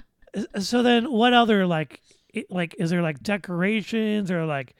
so 0.60 0.82
then 0.82 1.10
what 1.10 1.32
other 1.32 1.66
like 1.66 2.00
it, 2.32 2.50
like 2.50 2.74
is 2.78 2.90
there 2.90 3.02
like 3.02 3.22
decorations 3.22 4.30
or 4.30 4.44
like 4.44 4.74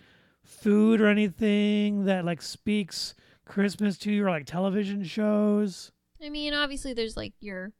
food 0.45 1.01
or 1.01 1.09
anything 1.09 2.05
that 2.05 2.25
like 2.25 2.43
speaks 2.43 3.15
Christmas 3.45 3.99
to 3.99 4.13
you 4.13 4.25
or 4.25 4.31
like 4.31 4.47
television 4.47 5.05
shows? 5.05 5.93
I 6.25 6.29
mean, 6.29 6.55
obviously, 6.55 6.93
there's 6.93 7.17
like 7.17 7.35
your 7.41 7.73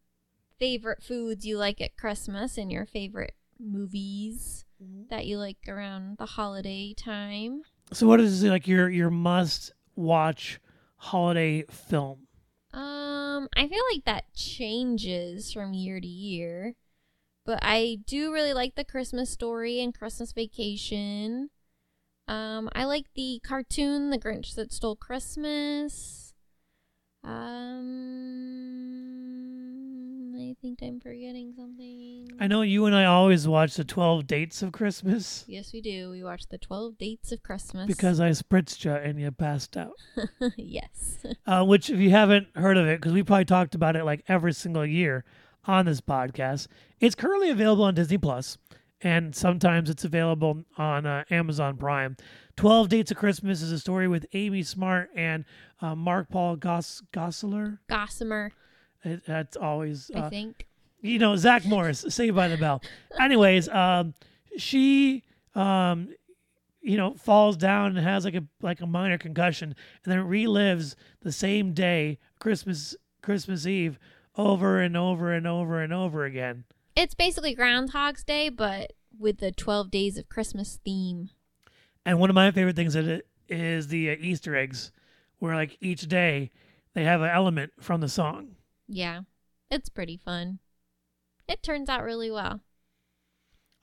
favorite 0.59 1.03
foods 1.03 1.47
you 1.47 1.59
like 1.59 1.81
at 1.81 1.97
Christmas 1.97 2.59
and 2.59 2.71
your 2.71 2.87
favorite 2.87 3.35
movies 3.59 4.65
that 5.11 5.27
you 5.27 5.39
like 5.39 5.59
around 5.69 6.19
the 6.19 6.27
holiday 6.27 6.95
time. 6.95 7.63
So 7.93 8.07
what 8.07 8.21
is 8.21 8.43
like 8.45 8.67
your 8.67 8.89
your 8.89 9.11
must 9.11 9.73
watch 9.97 10.61
holiday 10.97 11.65
film? 11.71 12.27
Um, 12.73 13.49
I 13.57 13.69
feel 13.69 13.83
like 13.93 14.05
that 14.05 14.33
changes 14.35 15.53
from 15.53 15.75
year 15.75 16.01
to 16.01 16.07
year, 16.07 16.75
but 17.45 17.59
I 17.61 17.99
do 18.07 18.33
really 18.33 18.55
like 18.55 18.77
the 18.77 18.85
Christmas 18.85 19.31
story 19.31 19.81
and 19.81 19.93
Christmas 19.95 20.33
vacation. 20.33 21.51
Um, 22.29 22.71
I 22.75 22.85
like 22.85 23.07
the 23.15 23.41
cartoon 23.45 24.11
The 24.11 24.19
Grinch 24.19 24.55
That 24.55 24.73
Stole 24.73 24.97
Christmas. 24.97 26.33
Um, 27.25 27.83
I 30.53 30.55
think 30.61 30.81
I'm 30.83 31.01
forgetting 31.01 31.55
something. 31.57 32.29
I 32.39 32.47
know 32.47 32.61
you 32.61 32.85
and 32.85 32.95
I 32.95 33.07
always 33.07 33.49
watch 33.49 33.75
the 33.77 33.85
12 33.85 34.27
dates 34.27 34.61
of 34.61 34.71
Christmas 34.73 35.47
Yes, 35.49 35.73
we 35.73 35.81
do. 35.81 36.11
We 36.11 36.23
watch 36.23 36.47
the 36.51 36.59
12 36.59 36.99
dates 36.99 37.33
of 37.33 37.43
Christmas. 37.43 37.87
because 37.87 38.21
I 38.21 38.31
spritzed 38.31 38.85
you 38.85 38.93
and 38.93 39.19
you 39.19 39.31
passed 39.31 39.79
out. 39.79 39.95
yes. 40.59 41.25
uh, 41.47 41.65
which 41.65 41.89
if 41.89 41.99
you 42.01 42.11
haven't 42.11 42.49
heard 42.55 42.77
of 42.77 42.87
it, 42.87 43.01
because 43.01 43.15
we 43.15 43.23
probably 43.23 43.47
talked 43.47 43.75
about 43.75 43.97
it 43.97 44.05
like 44.05 44.25
every 44.29 44.53
single 44.53 44.85
year 44.85 45.25
on 45.65 45.87
this 45.87 46.03
podcast, 46.03 46.67
it's 47.01 47.15
currently 47.15 47.49
available 47.49 47.85
on 47.85 47.95
Disney 47.95 48.19
Plus, 48.19 48.59
and 49.01 49.35
sometimes 49.35 49.89
it's 49.89 50.05
available 50.05 50.65
on 50.77 51.07
uh, 51.07 51.25
Amazon 51.31 51.79
Prime. 51.79 52.15
Twelve 52.57 52.91
Dates 52.91 53.11
of 53.11 53.17
Christmas 53.17 53.63
is 53.63 53.73
a 53.73 53.79
story 53.79 54.07
with 54.07 54.27
Amy 54.35 54.63
Smart 54.65 55.09
and 55.17 55.47
uh, 55.81 55.95
Mark 55.95 56.29
Paul 56.29 56.57
Goss- 56.57 57.03
Gosselaar. 57.11 57.79
Gossamer, 57.89 58.53
It, 59.05 59.25
that's 59.27 59.57
always 59.57 60.11
I 60.15 60.21
uh, 60.21 60.31
think. 60.31 60.67
you 61.01 61.19
know 61.19 61.37
Zach 61.37 61.65
Morris, 61.65 62.05
Saved 62.09 62.37
by 62.37 62.49
the 62.49 62.57
Bell. 62.57 62.83
Anyways, 63.19 63.69
um, 63.69 64.15
she 64.57 65.25
um, 65.55 66.09
you 66.83 66.97
know, 66.97 67.15
falls 67.15 67.57
down 67.57 67.97
and 67.97 68.07
has 68.07 68.25
like 68.25 68.35
a 68.35 68.45
like 68.61 68.81
a 68.81 68.87
minor 68.87 69.19
concussion, 69.19 69.75
and 70.05 70.13
then 70.13 70.19
relives 70.21 70.95
the 71.23 71.33
same 71.33 71.73
day, 71.73 72.19
Christmas 72.41 72.97
Christmas 73.23 73.67
Eve, 73.67 73.99
over 74.37 74.81
and 74.81 74.97
over 74.97 75.33
and 75.33 75.47
over 75.47 75.81
and 75.81 75.93
over 75.93 76.25
again. 76.25 76.65
It's 76.97 77.15
basically 77.15 77.55
Groundhog's 77.55 78.25
Day, 78.25 78.49
but 78.49 78.93
with 79.19 79.39
the 79.39 79.53
12 79.53 79.91
days 79.91 80.19
of 80.19 80.29
Christmas 80.29 80.79
theme. 80.85 81.31
And 82.05 82.19
one 82.19 82.29
of 82.29 82.35
my 82.35 82.51
favorite 82.51 82.77
things 82.77 82.95
that 82.95 83.05
it 83.05 83.27
is 83.49 83.89
the 83.89 84.11
uh, 84.11 84.17
Easter 84.19 84.57
eggs, 84.57 84.91
where 85.39 85.55
like 85.55 85.79
each 85.81 86.09
day 86.09 86.51
they 86.95 87.05
have 87.05 87.23
an 87.23 87.31
element 87.31 87.73
from 87.81 88.01
the 88.01 88.09
song. 88.09 88.57
Yeah, 88.95 89.23
it's 89.71 89.89
pretty 89.89 90.19
fun. 90.19 90.59
It 91.49 91.63
turns 91.63 91.89
out 91.89 92.05
really 92.05 92.31
well. 92.31 92.61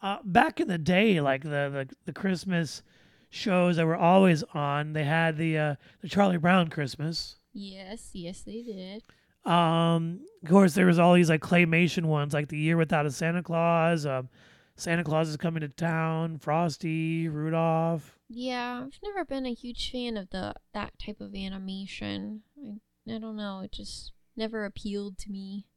Uh, 0.02 0.18
back 0.24 0.60
in 0.60 0.68
the 0.68 0.78
day, 0.78 1.20
like 1.20 1.42
the, 1.42 1.50
the 1.50 1.90
the 2.06 2.14
Christmas 2.14 2.84
shows 3.32 3.78
that 3.78 3.88
were 3.88 3.98
always 3.98 4.44
on, 4.54 4.94
they 4.94 5.04
had 5.04 5.36
the 5.36 5.58
uh, 5.58 5.76
the 6.02 6.08
Charlie 6.08 6.38
Brown 6.38 6.70
Christmas. 6.70 7.38
Yes, 7.54 8.12
yes, 8.14 8.42
they 8.42 8.62
did. 8.62 9.04
Um, 9.52 10.22
of 10.44 10.50
course, 10.50 10.76
there 10.76 10.86
was 10.86 11.00
all 11.00 11.16
these 11.16 11.30
like 11.30 11.42
claymation 11.42 12.06
ones, 12.06 12.34
like 12.34 12.50
the 12.50 12.60
Year 12.60 12.78
Without 12.78 13.08
a 13.08 13.12
Santa 13.12 13.42
Claus. 13.42 14.06
Um, 14.06 14.30
Santa 14.76 15.04
Claus 15.04 15.28
is 15.28 15.38
coming 15.38 15.62
to 15.62 15.70
town. 15.70 16.38
Frosty, 16.38 17.28
Rudolph. 17.28 18.20
Yeah, 18.30 18.84
I've 18.86 19.00
never 19.04 19.26
been 19.26 19.48
a 19.48 19.56
huge 19.56 19.92
fan 19.92 20.18
of 20.18 20.30
the 20.30 20.54
that 20.76 20.94
type 21.04 21.20
of 21.20 21.34
animation. 21.34 22.44
I 22.64 23.16
I 23.16 23.18
don't 23.18 23.38
know, 23.38 23.62
it 23.62 23.72
just 23.72 24.14
never 24.40 24.66
appealed 24.66 25.20
to 25.20 25.30
me. 25.32 25.68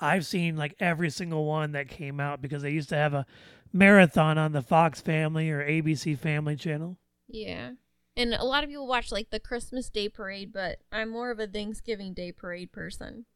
I've 0.00 0.24
seen 0.26 0.56
like 0.56 0.74
every 0.80 1.10
single 1.10 1.44
one 1.44 1.72
that 1.72 1.88
came 1.88 2.18
out 2.20 2.40
because 2.40 2.62
they 2.62 2.70
used 2.70 2.88
to 2.88 2.96
have 2.96 3.14
a 3.14 3.26
marathon 3.72 4.38
on 4.38 4.52
the 4.52 4.62
Fox 4.62 5.00
Family 5.00 5.50
or 5.50 5.62
ABC 5.64 6.18
Family 6.18 6.56
channel. 6.56 6.96
Yeah. 7.28 7.72
And 8.16 8.32
a 8.34 8.44
lot 8.44 8.64
of 8.64 8.70
people 8.70 8.86
watch 8.86 9.12
like 9.12 9.30
the 9.30 9.40
Christmas 9.40 9.88
Day 9.90 10.08
parade, 10.08 10.52
but 10.52 10.78
I'm 10.92 11.10
more 11.10 11.30
of 11.30 11.38
a 11.40 11.46
Thanksgiving 11.46 12.14
Day 12.14 12.32
parade 12.32 12.72
person. 12.72 13.26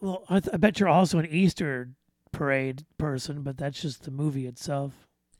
Well, 0.00 0.24
I, 0.28 0.40
th- 0.40 0.54
I 0.54 0.56
bet 0.56 0.80
you're 0.80 0.88
also 0.88 1.18
an 1.18 1.26
Easter 1.26 1.90
parade 2.32 2.84
person, 2.98 3.42
but 3.42 3.56
that's 3.56 3.80
just 3.80 4.04
the 4.04 4.10
movie 4.10 4.46
itself. 4.46 4.92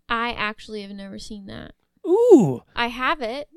I 0.09 0.33
actually 0.33 0.83
have 0.83 0.90
never 0.90 1.18
seen 1.18 1.47
that. 1.47 1.73
Ooh, 2.06 2.62
I 2.76 2.88
have 2.88 3.21
it. 3.23 3.49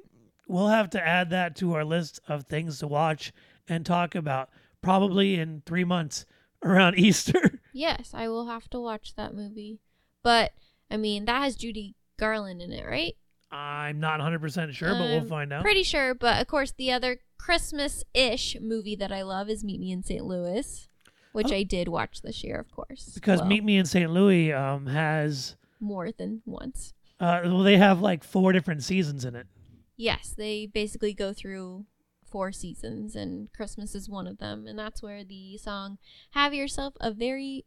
we'll 0.47 0.67
have 0.69 0.89
to 0.91 1.05
add 1.05 1.29
that 1.31 1.55
to 1.57 1.73
our 1.73 1.83
list 1.83 2.21
of 2.27 2.43
things 2.45 2.79
to 2.79 2.87
watch 2.87 3.33
and 3.67 3.85
talk 3.85 4.15
about 4.15 4.49
probably 4.81 5.35
in 5.39 5.61
three 5.65 5.83
months 5.83 6.25
around 6.63 6.97
Easter. 6.99 7.59
Yes, 7.73 8.11
I 8.13 8.27
will 8.27 8.47
have 8.47 8.69
to 8.71 8.79
watch 8.79 9.15
that 9.15 9.33
movie. 9.35 9.79
But 10.23 10.53
I 10.89 10.97
mean, 10.97 11.25
that 11.25 11.41
has 11.43 11.55
Judy 11.55 11.95
Garland 12.17 12.61
in 12.61 12.71
it, 12.71 12.85
right? 12.85 13.15
I'm 13.51 13.99
not 13.99 14.19
100% 14.19 14.73
sure, 14.73 14.89
but 14.89 15.01
we'll 15.03 15.23
find 15.25 15.53
out. 15.53 15.61
Pretty 15.63 15.83
sure, 15.83 16.13
but 16.13 16.41
of 16.41 16.47
course, 16.47 16.71
the 16.77 16.91
other 16.91 17.19
Christmas-ish 17.37 18.57
movie 18.59 18.95
that 18.95 19.11
I 19.11 19.21
love 19.21 19.49
is 19.49 19.63
Meet 19.63 19.79
Me 19.79 19.91
in 19.91 20.03
St. 20.03 20.25
Louis, 20.25 20.87
which 21.31 21.51
Oh. 21.51 21.55
I 21.55 21.63
did 21.63 21.87
watch 21.87 22.21
this 22.21 22.43
year, 22.43 22.59
of 22.59 22.71
course. 22.71 23.11
because 23.13 23.39
Well, 23.39 23.47
Meet 23.49 23.63
Me 23.63 23.77
in 23.77 23.85
St. 23.85 24.11
Louis 24.11 24.51
um, 24.51 24.87
has, 24.87 25.55
more 25.79 26.11
than 26.11 26.41
once. 26.45 26.93
uh, 27.19 27.41
well, 27.45 27.63
they 27.63 27.77
have 27.77 28.01
like 28.01 28.23
four 28.23 28.51
different 28.51 28.83
seasons 28.83 29.23
in 29.23 29.35
it. 29.35 29.47
Yes, 29.95 30.33
they 30.37 30.65
basically 30.65 31.13
go 31.13 31.31
through 31.33 31.85
four 32.29 32.51
seasons, 32.51 33.15
and 33.15 33.51
Christmas 33.53 33.95
is 33.95 34.09
one 34.09 34.27
of 34.27 34.37
them, 34.37 34.67
and 34.67 34.77
that's 34.77 35.01
where 35.01 35.23
the 35.23 35.57
song 35.57 35.97
"Have 36.31 36.53
Yourself 36.53 36.93
a 36.99 37.11
Very 37.11 37.65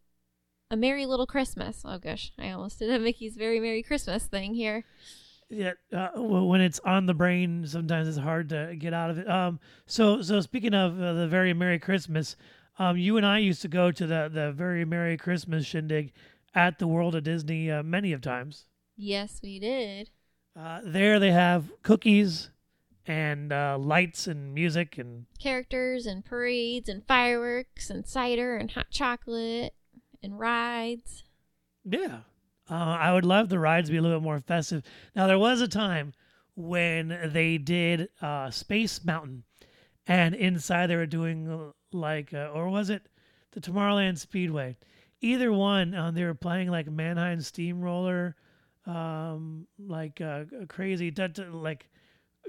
a 0.70 0.76
Merry 0.76 1.06
Little 1.06 1.26
Christmas." 1.26 1.82
Oh 1.84 1.98
gosh, 1.98 2.32
I 2.38 2.50
almost 2.50 2.78
did 2.78 2.90
a 2.90 2.98
Mickey's 2.98 3.36
Very 3.36 3.60
Merry 3.60 3.82
Christmas 3.82 4.24
thing 4.26 4.54
here. 4.54 4.84
Yeah, 5.48 5.72
uh, 5.92 6.10
w- 6.14 6.44
when 6.44 6.60
it's 6.60 6.78
on 6.80 7.06
the 7.06 7.14
brain, 7.14 7.66
sometimes 7.66 8.06
it's 8.06 8.18
hard 8.18 8.48
to 8.50 8.76
get 8.78 8.94
out 8.94 9.10
of 9.10 9.18
it. 9.18 9.28
Um, 9.28 9.58
so 9.86 10.22
so 10.22 10.40
speaking 10.40 10.74
of 10.74 11.00
uh, 11.00 11.12
the 11.14 11.26
very 11.26 11.52
Merry 11.52 11.78
Christmas, 11.78 12.36
um, 12.78 12.96
you 12.96 13.16
and 13.16 13.26
I 13.26 13.38
used 13.38 13.62
to 13.62 13.68
go 13.68 13.90
to 13.90 14.06
the 14.06 14.30
the 14.32 14.52
very 14.52 14.84
Merry 14.84 15.16
Christmas 15.16 15.66
shindig 15.66 16.12
at 16.54 16.78
the 16.78 16.86
World 16.86 17.14
of 17.14 17.24
Disney 17.24 17.70
uh, 17.70 17.82
many 17.82 18.12
of 18.12 18.20
times. 18.20 18.66
Yes, 18.96 19.40
we 19.42 19.58
did. 19.58 20.10
Uh, 20.58 20.80
there 20.84 21.18
they 21.18 21.30
have 21.30 21.70
cookies 21.82 22.50
and 23.10 23.52
uh, 23.52 23.76
lights 23.76 24.28
and 24.28 24.54
music 24.54 24.96
and 24.96 25.26
Characters 25.40 26.06
and 26.06 26.24
parades 26.24 26.88
and 26.88 27.04
fireworks 27.04 27.90
and 27.90 28.06
cider 28.06 28.56
and 28.56 28.70
hot 28.70 28.86
chocolate 28.92 29.74
and 30.22 30.38
rides. 30.38 31.24
yeah. 31.84 32.20
Uh, 32.70 32.74
I 33.00 33.12
would 33.12 33.24
love 33.24 33.48
the 33.48 33.58
rides 33.58 33.88
to 33.88 33.92
be 33.92 33.98
a 33.98 34.02
little 34.02 34.20
bit 34.20 34.24
more 34.24 34.38
festive. 34.38 34.84
Now 35.16 35.26
there 35.26 35.40
was 35.40 35.60
a 35.60 35.66
time 35.66 36.12
when 36.54 37.30
they 37.32 37.58
did 37.58 38.10
uh, 38.22 38.50
Space 38.50 39.04
Mountain, 39.04 39.42
and 40.06 40.36
inside 40.36 40.86
they 40.86 40.94
were 40.94 41.04
doing 41.04 41.50
uh, 41.50 41.72
like, 41.90 42.32
uh, 42.32 42.50
or 42.54 42.68
was 42.68 42.90
it 42.90 43.02
the 43.50 43.60
Tomorrowland 43.60 44.18
Speedway? 44.18 44.76
Either 45.20 45.52
one, 45.52 45.96
um, 45.96 46.14
they 46.14 46.22
were 46.22 46.32
playing 46.32 46.70
like 46.70 46.88
Mannheim 46.88 47.40
Steamroller, 47.40 48.36
um, 48.86 49.66
like 49.76 50.20
uh, 50.20 50.44
crazy, 50.68 51.12
like 51.52 51.88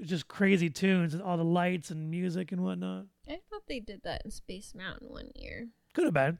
just 0.08 0.28
crazy 0.28 0.68
tunes 0.70 1.14
and 1.14 1.22
all 1.22 1.36
the 1.36 1.44
lights 1.44 1.90
and 1.90 2.10
music 2.10 2.52
and 2.52 2.62
whatnot. 2.62 3.06
I 3.28 3.38
thought 3.50 3.62
they 3.68 3.80
did 3.80 4.02
that 4.04 4.22
in 4.24 4.30
Space 4.30 4.74
Mountain 4.74 5.08
one 5.08 5.30
year. 5.34 5.68
Could 5.94 6.04
have 6.04 6.14
been. 6.14 6.38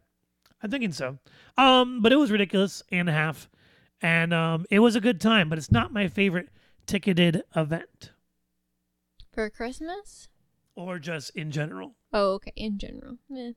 I'm 0.62 0.70
thinking 0.70 0.92
so. 0.92 1.18
Um, 1.58 2.02
but 2.02 2.12
it 2.12 2.16
was 2.16 2.30
ridiculous 2.30 2.82
and 2.92 3.08
a 3.08 3.12
half, 3.12 3.48
and 4.00 4.32
um, 4.32 4.64
it 4.70 4.78
was 4.78 4.94
a 4.96 5.00
good 5.00 5.20
time. 5.20 5.48
But 5.48 5.58
it's 5.58 5.72
not 5.72 5.92
my 5.92 6.08
favorite 6.08 6.48
ticketed 6.86 7.42
event, 7.56 8.12
For 9.32 9.48
Christmas? 9.50 10.28
or 10.74 10.98
just 10.98 11.30
in 11.36 11.50
general. 11.50 11.94
Oh, 12.12 12.32
okay. 12.34 12.52
In 12.56 12.78
general. 12.78 13.18
Eh. 13.36 13.52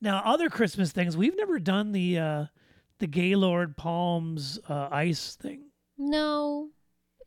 Now, 0.00 0.22
other 0.24 0.50
Christmas 0.50 0.92
things 0.92 1.16
we've 1.16 1.36
never 1.36 1.58
done 1.58 1.92
the 1.92 2.18
uh, 2.18 2.44
the 2.98 3.06
Gaylord 3.06 3.76
Palms 3.76 4.58
uh, 4.68 4.88
ice 4.90 5.36
thing. 5.36 5.70
No. 5.96 6.68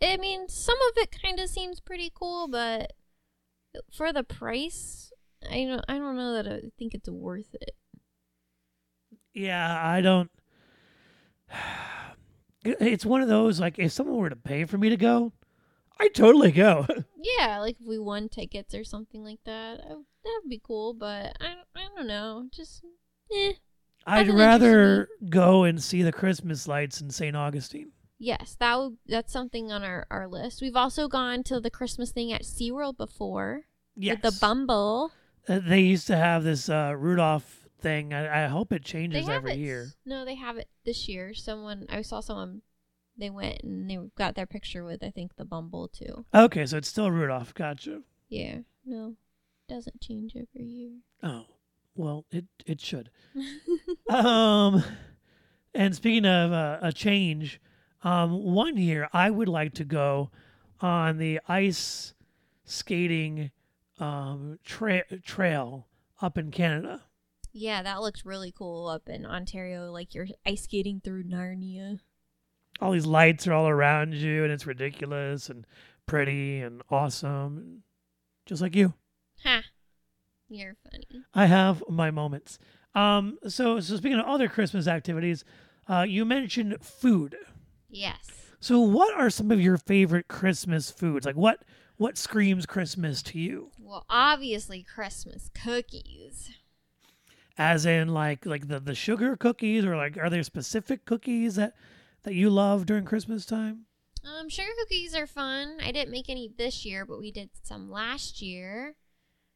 I 0.02 0.18
mean, 0.18 0.48
some 0.48 0.78
of 0.90 0.98
it 0.98 1.16
kind 1.22 1.40
of 1.40 1.50
seems 1.50 1.80
pretty 1.80 2.12
cool, 2.14 2.48
but 2.48 2.94
for 3.92 4.14
the 4.14 4.24
price, 4.24 5.12
I 5.50 5.66
don't 5.66 5.84
I 5.88 5.98
don't 5.98 6.16
know 6.16 6.34
that 6.34 6.48
I 6.48 6.62
think 6.78 6.94
it's 6.94 7.10
worth 7.10 7.56
it. 7.56 7.76
Yeah, 9.34 9.80
I 9.84 10.02
don't. 10.02 10.32
It's 12.70 13.06
one 13.06 13.22
of 13.22 13.30
those 13.30 13.62
like 13.62 13.80
if 13.80 13.94
someone 13.94 14.18
were 14.18 14.30
to 14.30 14.36
pay 14.36 14.66
for 14.66 14.78
me 14.78 14.90
to 14.90 14.98
go, 14.98 15.32
I'd 16.00 16.14
totally 16.14 16.52
go. 16.52 16.86
Yeah, 17.40 17.60
like 17.60 17.76
if 17.80 17.86
we 17.86 18.00
won 18.00 18.30
tickets 18.30 18.74
or 18.74 18.84
something 18.86 19.24
like 19.24 19.40
that, 19.46 19.82
I, 19.84 19.90
that 19.90 20.40
would 20.42 20.50
be 20.50 20.62
cool, 20.64 20.94
but 20.94 21.36
I 21.42 21.56
I 21.76 21.88
don't 21.96 22.08
know. 22.08 22.48
Just 22.52 22.84
eh. 23.34 23.54
I'd 24.06 24.30
rather 24.30 25.10
go 25.30 25.66
and 25.66 25.84
see 25.84 26.04
the 26.04 26.14
Christmas 26.14 26.68
lights 26.68 27.02
in 27.02 27.10
St. 27.10 27.36
Augustine. 27.36 27.92
Yes, 28.19 28.56
that 28.60 28.80
would 28.80 28.97
that's 29.06 29.32
something 29.32 29.71
on 29.71 29.84
our, 29.84 30.08
our 30.10 30.27
list. 30.27 30.62
We've 30.62 30.75
also 30.75 31.08
gone 31.08 31.43
to 31.43 31.60
the 31.60 31.69
Christmas 31.69 32.12
thing 32.12 32.34
at 32.34 32.43
SeaWorld 32.43 32.97
before. 32.97 33.63
Yes. 33.95 34.21
With 34.21 34.34
the 34.34 34.39
Bumble. 34.39 35.12
Uh, 35.47 35.60
they 35.60 35.82
used 35.82 36.08
to 36.08 36.17
have 36.17 36.43
this 36.43 36.69
uh, 36.69 36.93
Rudolph 36.95 37.67
thing. 37.80 38.13
I, 38.13 38.45
I 38.45 38.47
hope 38.47 38.71
it 38.71 38.84
changes 38.84 39.30
every 39.30 39.53
it. 39.53 39.58
year. 39.60 39.88
No, 40.06 40.25
they 40.25 40.36
have 40.36 40.58
it 40.58 40.67
this 40.86 41.08
year. 41.08 41.34
Someone 41.34 41.86
I 41.89 42.01
saw 42.01 42.19
someone 42.19 42.62
they 43.17 43.30
went 43.30 43.63
and 43.63 43.89
they 43.89 43.97
got 44.15 44.36
their 44.36 44.45
picture 44.45 44.84
with 44.84 45.03
I 45.03 45.10
think 45.10 45.36
the 45.36 45.45
Bumble 45.45 45.88
too. 45.88 46.25
Okay, 46.34 46.65
so 46.65 46.77
it's 46.77 46.88
still 46.88 47.12
Rudolph. 47.12 47.53
Gotcha. 47.53 48.01
Yeah. 48.30 48.60
No. 48.86 49.15
Doesn't 49.69 50.01
change 50.01 50.34
every 50.36 50.65
year. 50.65 50.91
Oh, 51.21 51.45
well, 51.95 52.25
it 52.32 52.45
it 52.65 52.80
should. 52.82 53.10
um, 54.10 54.84
and 55.73 55.95
speaking 55.95 56.25
of 56.25 56.51
uh, 56.51 56.77
a 56.82 56.91
change, 56.93 57.60
um, 58.08 58.43
one 58.43 58.78
year 58.78 59.10
I 59.12 59.30
would 59.30 59.50
like 59.50 59.74
to 59.76 59.84
go 59.84 60.32
on 60.80 61.17
the 61.17 61.39
ice 61.48 62.13
skating 62.63 63.52
um 64.00 64.60
tra- 64.63 65.20
trail 65.24 65.88
up 66.22 66.38
in 66.38 66.52
Canada. 66.52 67.04
Yeah, 67.52 67.82
that 67.82 68.02
looks 68.02 68.26
really 68.26 68.52
cool 68.52 68.88
up 68.88 69.10
in 69.10 69.26
Ontario, 69.26 69.91
like 69.91 70.13
you're 70.13 70.28
ice 70.46 70.63
skating 70.63 71.02
through 71.04 71.24
Narnia. 71.24 72.00
All 72.80 72.91
these 72.91 73.08
lights 73.08 73.48
are 73.48 73.54
all 73.54 73.67
around 73.67 74.13
you, 74.13 74.43
and 74.43 74.54
it's 74.54 74.67
ridiculous 74.67 75.50
and 75.50 75.65
pretty 76.06 76.62
and 76.62 76.84
awesome, 76.91 77.84
just 78.46 78.62
like 78.62 78.76
you. 78.76 78.93
Ha. 79.43 79.63
You're 80.48 80.76
funny. 80.84 81.08
I 81.34 81.48
have 81.48 81.84
my 81.89 82.12
moments. 82.12 82.60
Um, 82.93 83.38
so 83.48 83.80
so 83.80 83.98
speaking 83.98 84.20
of 84.20 84.28
other 84.28 84.48
Christmas 84.48 84.88
activities, 84.88 85.43
uh, 85.89 86.06
you 86.08 86.24
mentioned 86.24 86.78
food. 86.82 87.36
Yes. 87.89 88.30
So 88.60 88.80
what 88.80 89.13
are 89.15 89.30
some 89.30 89.52
of 89.52 89.62
your 89.62 89.78
favorite 89.78 90.28
Christmas 90.28 90.91
foods? 90.91 91.26
Like 91.26 91.36
what 91.36 91.63
what 91.97 92.17
screams 92.17 92.65
Christmas 92.65 93.21
to 93.23 93.39
you? 93.39 93.71
Well, 93.80 94.06
obviously 94.10 94.84
Christmas 94.84 95.50
cookies. 95.54 96.52
As 97.58 97.86
in 97.86 98.10
like 98.10 98.45
like 98.45 98.67
the, 98.67 98.80
the 98.80 98.95
sugar 98.95 99.36
cookies 99.36 99.86
or 99.86 99.95
like 99.95 100.17
are 100.17 100.30
there 100.30 100.43
specific 100.43 101.06
cookies 101.06 101.56
that 101.56 101.76
that 102.23 102.34
you 102.34 102.50
love 102.50 102.86
during 102.86 103.06
Christmas 103.06 103.45
time? 103.45 103.86
Um, 104.23 104.50
sugar 104.50 104.69
cookies 104.80 105.15
are 105.15 105.28
fun. 105.28 105.78
I 105.82 105.91
didn't 105.91 106.12
make 106.12 106.30
any 106.30 106.52
this 106.56 106.86
year, 106.86 107.06
but 107.06 107.19
we 107.19 107.32
did 107.32 107.50
some 107.63 107.89
last 107.89 108.41
year. 108.41 108.95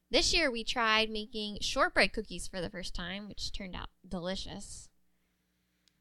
This 0.09 0.33
year 0.33 0.51
we 0.51 0.63
tried 0.63 1.09
making 1.09 1.57
shortbread 1.61 2.13
cookies 2.13 2.47
for 2.47 2.61
the 2.61 2.69
first 2.69 2.93
time, 2.93 3.27
which 3.27 3.51
turned 3.51 3.75
out 3.75 3.89
delicious. 4.07 4.89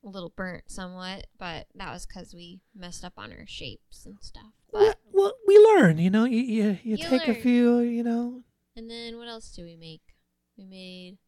A 0.04 0.08
little 0.08 0.32
burnt 0.34 0.64
somewhat, 0.70 1.26
but 1.38 1.66
that 1.74 1.92
was 1.92 2.06
because 2.06 2.32
we 2.34 2.60
messed 2.74 3.04
up 3.04 3.12
on 3.18 3.32
our 3.32 3.44
shapes 3.46 4.06
and 4.06 4.16
stuff. 4.22 4.52
But 4.72 4.98
well, 5.12 5.34
we 5.46 5.58
learn, 5.58 5.98
you 5.98 6.08
know. 6.10 6.24
You 6.24 6.40
you, 6.40 6.64
you 6.82 6.96
You 6.96 6.96
take 6.96 7.28
a 7.28 7.34
few, 7.34 7.80
you 7.80 8.02
know. 8.02 8.42
and 8.76 8.90
then 8.90 9.18
what 9.18 9.28
else 9.28 9.50
do 9.52 9.62
we 9.62 9.76
make? 9.76 10.00
We 10.56 10.64
made 10.64 11.18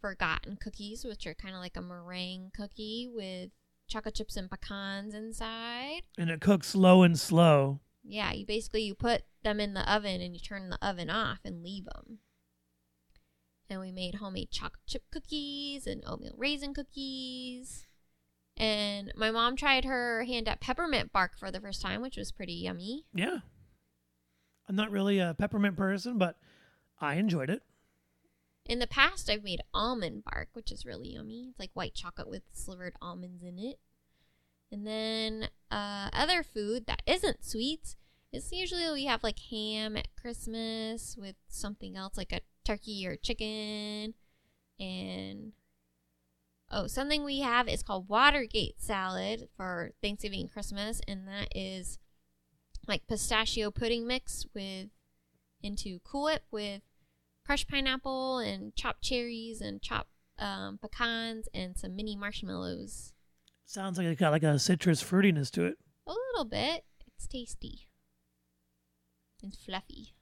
forgotten 0.00 0.56
cookies, 0.62 1.04
which 1.04 1.26
are 1.26 1.34
kind 1.34 1.54
of 1.54 1.60
like 1.60 1.76
a 1.76 1.82
meringue 1.82 2.50
cookie 2.54 3.08
with 3.12 3.50
chocolate 3.88 4.14
chips 4.14 4.36
and 4.36 4.48
pecans 4.50 5.14
inside. 5.14 6.02
And 6.16 6.30
it 6.30 6.40
cooks 6.40 6.68
slow 6.68 7.02
and 7.02 7.18
slow. 7.18 7.80
Yeah, 8.04 8.32
you 8.32 8.46
basically 8.46 8.82
you 8.82 8.94
put 8.94 9.22
them 9.42 9.58
in 9.60 9.74
the 9.74 9.92
oven 9.92 10.20
and 10.20 10.34
you 10.34 10.40
turn 10.40 10.70
the 10.70 10.78
oven 10.86 11.10
off 11.10 11.38
and 11.44 11.62
leave 11.62 11.84
them. 11.86 12.18
And 13.68 13.80
we 13.80 13.90
made 13.90 14.16
homemade 14.16 14.50
chocolate 14.50 14.86
chip 14.86 15.04
cookies 15.12 15.86
and 15.86 16.02
oatmeal 16.06 16.34
raisin 16.36 16.74
cookies. 16.74 17.86
And 18.62 19.12
my 19.16 19.32
mom 19.32 19.56
tried 19.56 19.84
her 19.84 20.22
hand 20.22 20.46
at 20.46 20.60
peppermint 20.60 21.12
bark 21.12 21.32
for 21.36 21.50
the 21.50 21.60
first 21.60 21.82
time, 21.82 22.00
which 22.00 22.16
was 22.16 22.30
pretty 22.30 22.52
yummy. 22.52 23.06
Yeah. 23.12 23.38
I'm 24.68 24.76
not 24.76 24.92
really 24.92 25.18
a 25.18 25.34
peppermint 25.36 25.76
person, 25.76 26.16
but 26.16 26.36
I 27.00 27.14
enjoyed 27.14 27.50
it. 27.50 27.64
In 28.64 28.78
the 28.78 28.86
past, 28.86 29.28
I've 29.28 29.42
made 29.42 29.62
almond 29.74 30.22
bark, 30.22 30.50
which 30.52 30.70
is 30.70 30.86
really 30.86 31.08
yummy. 31.14 31.48
It's 31.50 31.58
like 31.58 31.72
white 31.74 31.94
chocolate 31.94 32.30
with 32.30 32.42
slivered 32.52 32.94
almonds 33.02 33.42
in 33.42 33.58
it. 33.58 33.80
And 34.70 34.86
then 34.86 35.48
uh, 35.68 36.10
other 36.12 36.44
food 36.44 36.86
that 36.86 37.02
isn't 37.04 37.44
sweets 37.44 37.96
is 38.32 38.52
usually 38.52 38.88
we 38.92 39.06
have 39.06 39.24
like 39.24 39.40
ham 39.50 39.96
at 39.96 40.14
Christmas 40.14 41.16
with 41.18 41.34
something 41.48 41.96
else 41.96 42.16
like 42.16 42.30
a 42.30 42.42
turkey 42.64 43.04
or 43.08 43.16
chicken. 43.16 44.14
And 44.78 45.52
oh, 46.72 46.86
something 46.86 47.24
we 47.24 47.40
have 47.40 47.68
is 47.68 47.82
called 47.82 48.08
Watergate 48.08 48.80
salad 48.80 49.48
for 49.56 49.92
Thanksgiving 50.02 50.40
and 50.40 50.52
Christmas, 50.52 51.00
and 51.06 51.28
that 51.28 51.48
is 51.54 51.98
like 52.88 53.06
pistachio 53.06 53.70
pudding 53.70 54.06
mix 54.06 54.46
with 54.54 54.88
into 55.62 56.00
Cool 56.04 56.24
Whip 56.24 56.42
with 56.50 56.82
crushed 57.44 57.68
pineapple 57.68 58.38
and 58.38 58.74
chopped 58.74 59.02
cherries 59.02 59.60
and 59.60 59.80
chopped 59.82 60.10
um, 60.38 60.78
pecans 60.82 61.48
and 61.54 61.76
some 61.76 61.94
mini 61.94 62.16
marshmallows. 62.16 63.12
Sounds 63.64 63.98
like 63.98 64.06
it 64.06 64.18
got 64.18 64.32
like 64.32 64.42
a 64.42 64.58
citrus 64.58 65.02
fruitiness 65.02 65.50
to 65.52 65.64
it. 65.64 65.78
A 66.06 66.12
little 66.12 66.44
bit. 66.44 66.84
It's 67.16 67.26
tasty. 67.26 67.86
It's 69.42 69.56
fluffy. 69.64 70.14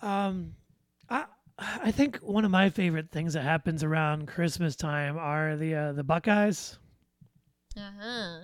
Um, 0.00 0.54
I 1.08 1.24
I 1.58 1.90
think 1.90 2.18
one 2.18 2.44
of 2.44 2.50
my 2.50 2.70
favorite 2.70 3.10
things 3.10 3.32
that 3.32 3.42
happens 3.42 3.82
around 3.82 4.28
Christmas 4.28 4.76
time 4.76 5.18
are 5.18 5.56
the 5.56 5.74
uh, 5.74 5.92
the 5.92 6.04
Buckeyes. 6.04 6.78
Uh 7.76 7.90
huh. 8.00 8.38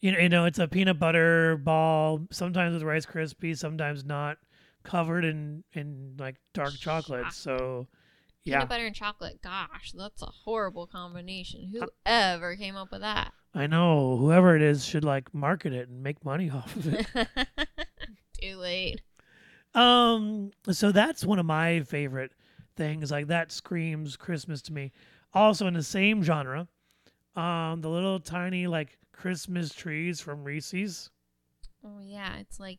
You 0.00 0.12
know, 0.12 0.18
you 0.18 0.28
know, 0.28 0.44
it's 0.46 0.58
a 0.58 0.68
peanut 0.68 0.98
butter 0.98 1.56
ball, 1.56 2.20
sometimes 2.30 2.74
with 2.74 2.82
Rice 2.82 3.06
Krispies, 3.06 3.58
sometimes 3.58 4.04
not, 4.04 4.38
covered 4.84 5.24
in 5.24 5.64
in 5.72 6.16
like 6.18 6.36
dark 6.54 6.72
chocolate. 6.78 7.32
So, 7.32 7.86
yeah, 8.44 8.56
Peanut 8.56 8.68
butter 8.70 8.86
and 8.86 8.94
chocolate. 8.94 9.42
Gosh, 9.42 9.92
that's 9.94 10.22
a 10.22 10.26
horrible 10.26 10.86
combination. 10.86 11.72
Whoever 12.06 12.56
came 12.56 12.76
up 12.76 12.90
with 12.90 13.02
that? 13.02 13.32
I 13.54 13.66
know 13.66 14.16
whoever 14.16 14.54
it 14.54 14.62
is 14.62 14.84
should 14.84 15.04
like 15.04 15.32
market 15.34 15.72
it 15.72 15.88
and 15.88 16.02
make 16.02 16.24
money 16.24 16.50
off 16.54 16.74
of 16.76 16.92
it. 16.92 17.06
Too 18.40 18.56
late. 18.56 19.02
Um, 19.76 20.52
so 20.70 20.90
that's 20.90 21.24
one 21.24 21.38
of 21.38 21.46
my 21.46 21.80
favorite 21.80 22.32
things. 22.76 23.10
Like 23.10 23.26
that 23.28 23.52
screams 23.52 24.16
Christmas 24.16 24.62
to 24.62 24.72
me. 24.72 24.90
Also 25.34 25.66
in 25.66 25.74
the 25.74 25.82
same 25.82 26.22
genre, 26.22 26.66
um, 27.36 27.82
the 27.82 27.90
little 27.90 28.18
tiny 28.18 28.66
like 28.66 28.98
Christmas 29.12 29.74
trees 29.74 30.20
from 30.20 30.44
Reese's. 30.44 31.10
Oh 31.84 32.00
yeah, 32.02 32.36
it's 32.38 32.58
like 32.58 32.78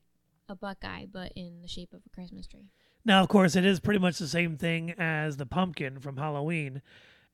a 0.50 0.56
Buckeye, 0.56 1.06
but 1.06 1.32
in 1.36 1.62
the 1.62 1.68
shape 1.68 1.94
of 1.94 2.02
a 2.06 2.10
Christmas 2.10 2.48
tree. 2.48 2.72
Now, 3.06 3.22
of 3.22 3.30
course, 3.30 3.56
it 3.56 3.64
is 3.64 3.80
pretty 3.80 4.00
much 4.00 4.18
the 4.18 4.28
same 4.28 4.58
thing 4.58 4.92
as 4.98 5.38
the 5.38 5.46
pumpkin 5.46 6.00
from 6.00 6.18
Halloween. 6.18 6.82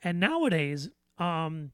And 0.03 0.19
nowadays, 0.19 0.89
um, 1.17 1.71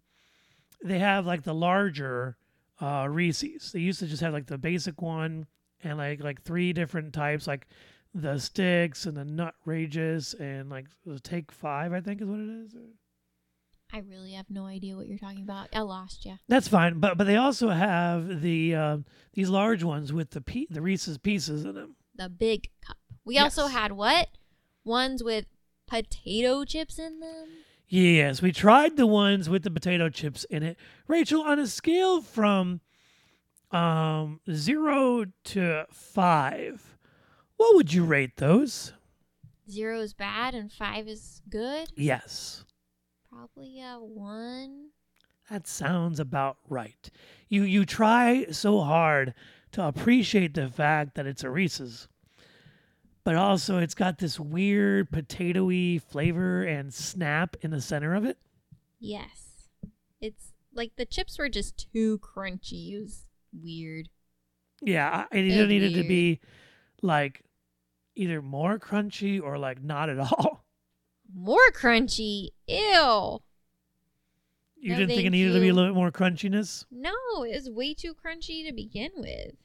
they 0.84 1.00
have 1.00 1.26
like 1.26 1.44
the 1.44 1.56
larger 1.56 2.38
uh, 2.80 3.08
Reese's. 3.10 3.72
They 3.72 3.80
used 3.80 4.00
to 4.00 4.06
just 4.06 4.22
have 4.22 4.32
like 4.32 4.46
the 4.46 4.58
basic 4.60 5.02
one 5.02 5.48
and 5.84 5.98
like 5.98 6.24
like 6.24 6.42
three 6.42 6.74
different 6.74 7.14
types, 7.14 7.48
like 7.48 7.68
the 8.14 8.38
sticks 8.40 9.06
and 9.06 9.16
the 9.16 9.26
nut 9.26 9.56
rages 9.66 10.34
and 10.40 10.70
like 10.70 10.86
the 11.06 11.20
take 11.20 11.52
five, 11.52 11.94
I 11.94 12.02
think 12.02 12.22
is 12.22 12.28
what 12.28 12.40
it 12.40 12.50
is. 12.50 12.76
I 13.92 14.00
really 14.00 14.34
have 14.34 14.46
no 14.50 14.66
idea 14.66 14.96
what 14.96 15.08
you're 15.08 15.18
talking 15.18 15.42
about. 15.42 15.70
I 15.74 15.80
lost 15.80 16.24
you. 16.24 16.38
That's 16.48 16.68
fine, 16.68 17.00
but 17.00 17.18
but 17.18 17.26
they 17.26 17.38
also 17.38 17.70
have 17.70 18.42
the 18.42 18.76
uh, 18.76 18.98
these 19.34 19.50
large 19.50 19.84
ones 19.84 20.14
with 20.14 20.32
the 20.32 20.42
pe- 20.42 20.68
the 20.70 20.82
Reese's 20.82 21.18
pieces 21.18 21.66
in 21.66 21.74
them. 21.76 21.96
The 22.16 22.30
big 22.30 22.70
cup. 22.86 22.98
We 23.26 23.38
also 23.38 23.68
had 23.68 23.92
what? 23.92 24.30
Ones 24.84 25.24
with 25.24 25.46
potato 25.88 26.66
chips 26.66 27.00
in 27.00 27.20
them. 27.20 27.48
Yes, 27.88 28.42
we 28.42 28.52
tried 28.52 28.98
the 28.98 29.08
ones 29.08 29.50
with 29.50 29.64
the 29.64 29.72
potato 29.72 30.10
chips 30.10 30.44
in 30.46 30.62
it. 30.62 30.78
Rachel, 31.08 31.42
on 31.42 31.58
a 31.58 31.66
scale 31.66 32.22
from 32.22 32.82
um 33.72 34.40
zero 34.52 35.26
to 35.46 35.86
five, 35.92 36.98
what 37.58 37.76
would 37.76 37.94
you 37.94 38.04
rate 38.04 38.38
those? 38.38 38.94
Zero 39.70 40.00
is 40.02 40.14
bad 40.14 40.56
and 40.56 40.72
five 40.72 41.08
is 41.08 41.42
good. 41.50 41.90
Yes, 41.96 42.64
Probably 43.32 43.80
a 43.82 43.98
one. 44.00 44.88
that 45.52 45.68
sounds 45.68 46.20
about 46.20 46.58
right. 46.68 47.10
You 47.48 47.64
you 47.64 47.86
try 47.86 48.48
so 48.52 48.82
hard 48.82 49.34
to 49.74 49.86
appreciate 49.86 50.56
the 50.56 50.68
fact 50.70 51.14
that 51.16 51.28
it's 51.28 51.44
a 51.44 51.50
Reese's, 51.52 52.08
but 53.24 53.36
also 53.36 53.78
it's 53.78 53.94
got 53.94 54.18
this 54.18 54.40
weird 54.40 55.12
potatoy 55.12 56.02
flavor 56.02 56.64
and 56.64 56.92
snap 56.92 57.56
in 57.62 57.70
the 57.70 57.82
center 57.82 58.16
of 58.16 58.26
it. 58.26 58.38
Yes. 59.00 59.68
It's 60.20 60.54
like 60.74 60.94
the 60.98 61.06
chips 61.06 61.38
were 61.38 61.50
just 61.50 61.88
too 61.94 62.18
crunchy. 62.20 62.94
It 62.94 63.02
was 63.04 63.28
weird. 63.54 64.10
Yeah, 64.82 65.26
I- 65.32 65.38
it 65.38 65.46
either 65.46 65.68
needed 65.68 65.94
to 65.96 66.04
be 66.08 66.40
like 67.02 67.42
either 68.16 68.42
more 68.42 68.78
crunchy 68.80 69.42
or 69.42 69.58
like 69.58 69.82
not 69.84 70.10
at 70.10 70.20
all. 70.32 70.64
More 71.34 71.72
crunchy. 71.72 72.50
Ew. 72.68 73.40
You 74.82 74.92
No, 74.94 74.98
didn't 75.00 75.10
think 75.10 75.26
it 75.26 75.30
needed 75.32 75.54
to 75.54 75.60
be 75.60 75.68
a 75.70 75.74
little 75.74 75.90
bit 75.92 75.96
more 75.98 76.12
crunchiness? 76.12 76.86
No, 76.90 77.14
it 77.44 77.54
was 77.56 77.70
way 77.70 77.94
too 77.94 78.14
crunchy 78.14 78.66
to 78.66 78.74
begin 78.74 79.12
with. 79.18 79.56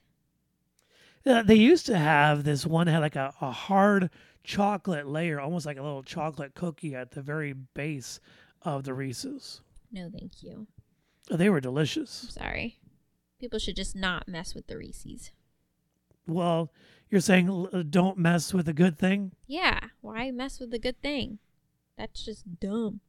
Uh, 1.26 1.42
they 1.42 1.54
used 1.54 1.86
to 1.86 1.96
have 1.96 2.44
this 2.44 2.66
one 2.66 2.86
that 2.86 2.92
had 2.92 2.98
like 2.98 3.16
a, 3.16 3.32
a 3.40 3.50
hard 3.50 4.10
chocolate 4.42 5.06
layer, 5.06 5.40
almost 5.40 5.64
like 5.66 5.78
a 5.78 5.82
little 5.82 6.02
chocolate 6.02 6.54
cookie 6.54 6.94
at 6.94 7.12
the 7.12 7.22
very 7.22 7.52
base 7.52 8.20
of 8.62 8.82
the 8.84 8.92
Reese's. 8.92 9.60
No, 9.92 10.10
thank 10.10 10.42
you. 10.42 10.66
Oh, 11.30 11.36
They 11.36 11.48
were 11.48 11.56
I'm 11.58 11.62
delicious. 11.62 12.10
sorry. 12.30 12.76
People 13.44 13.58
should 13.58 13.76
just 13.76 13.94
not 13.94 14.26
mess 14.26 14.54
with 14.54 14.68
the 14.68 14.78
Reese's. 14.78 15.30
Well, 16.26 16.72
you're 17.10 17.20
saying 17.20 17.86
don't 17.90 18.16
mess 18.16 18.54
with 18.54 18.66
a 18.70 18.72
good 18.72 18.98
thing? 18.98 19.32
Yeah, 19.46 19.80
why 20.00 20.30
mess 20.30 20.58
with 20.58 20.72
a 20.72 20.78
good 20.78 21.02
thing? 21.02 21.40
That's 21.98 22.24
just 22.24 22.58
dumb. 22.58 23.00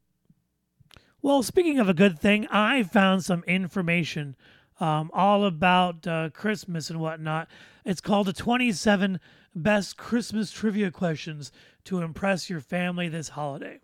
Well, 1.22 1.42
speaking 1.42 1.80
of 1.80 1.88
a 1.88 1.94
good 1.94 2.20
thing, 2.20 2.48
I 2.48 2.84
found 2.84 3.24
some 3.24 3.46
information 3.48 4.36
um, 4.82 5.10
all 5.14 5.46
about 5.46 6.06
uh, 6.06 6.32
Christmas 6.32 6.90
and 6.90 7.00
whatnot. 7.00 7.48
It's 7.86 8.02
called 8.02 8.28
the 8.28 8.34
27 8.34 9.22
Best 9.56 9.96
Christmas 9.96 10.52
Trivia 10.52 10.92
Questions 10.92 11.54
to 11.86 12.02
Impress 12.02 12.50
Your 12.50 12.60
Family 12.60 13.08
This 13.08 13.30
Holiday. 13.30 13.80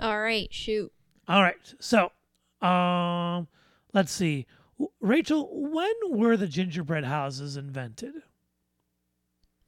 All 0.00 0.18
right, 0.18 0.50
shoot. 0.50 0.90
All 1.28 1.42
right. 1.42 1.74
So, 1.78 2.10
um, 2.66 3.48
let's 3.92 4.12
see. 4.12 4.46
Rachel, 5.00 5.48
when 5.52 5.92
were 6.08 6.36
the 6.36 6.46
gingerbread 6.46 7.04
houses 7.04 7.56
invented? 7.56 8.14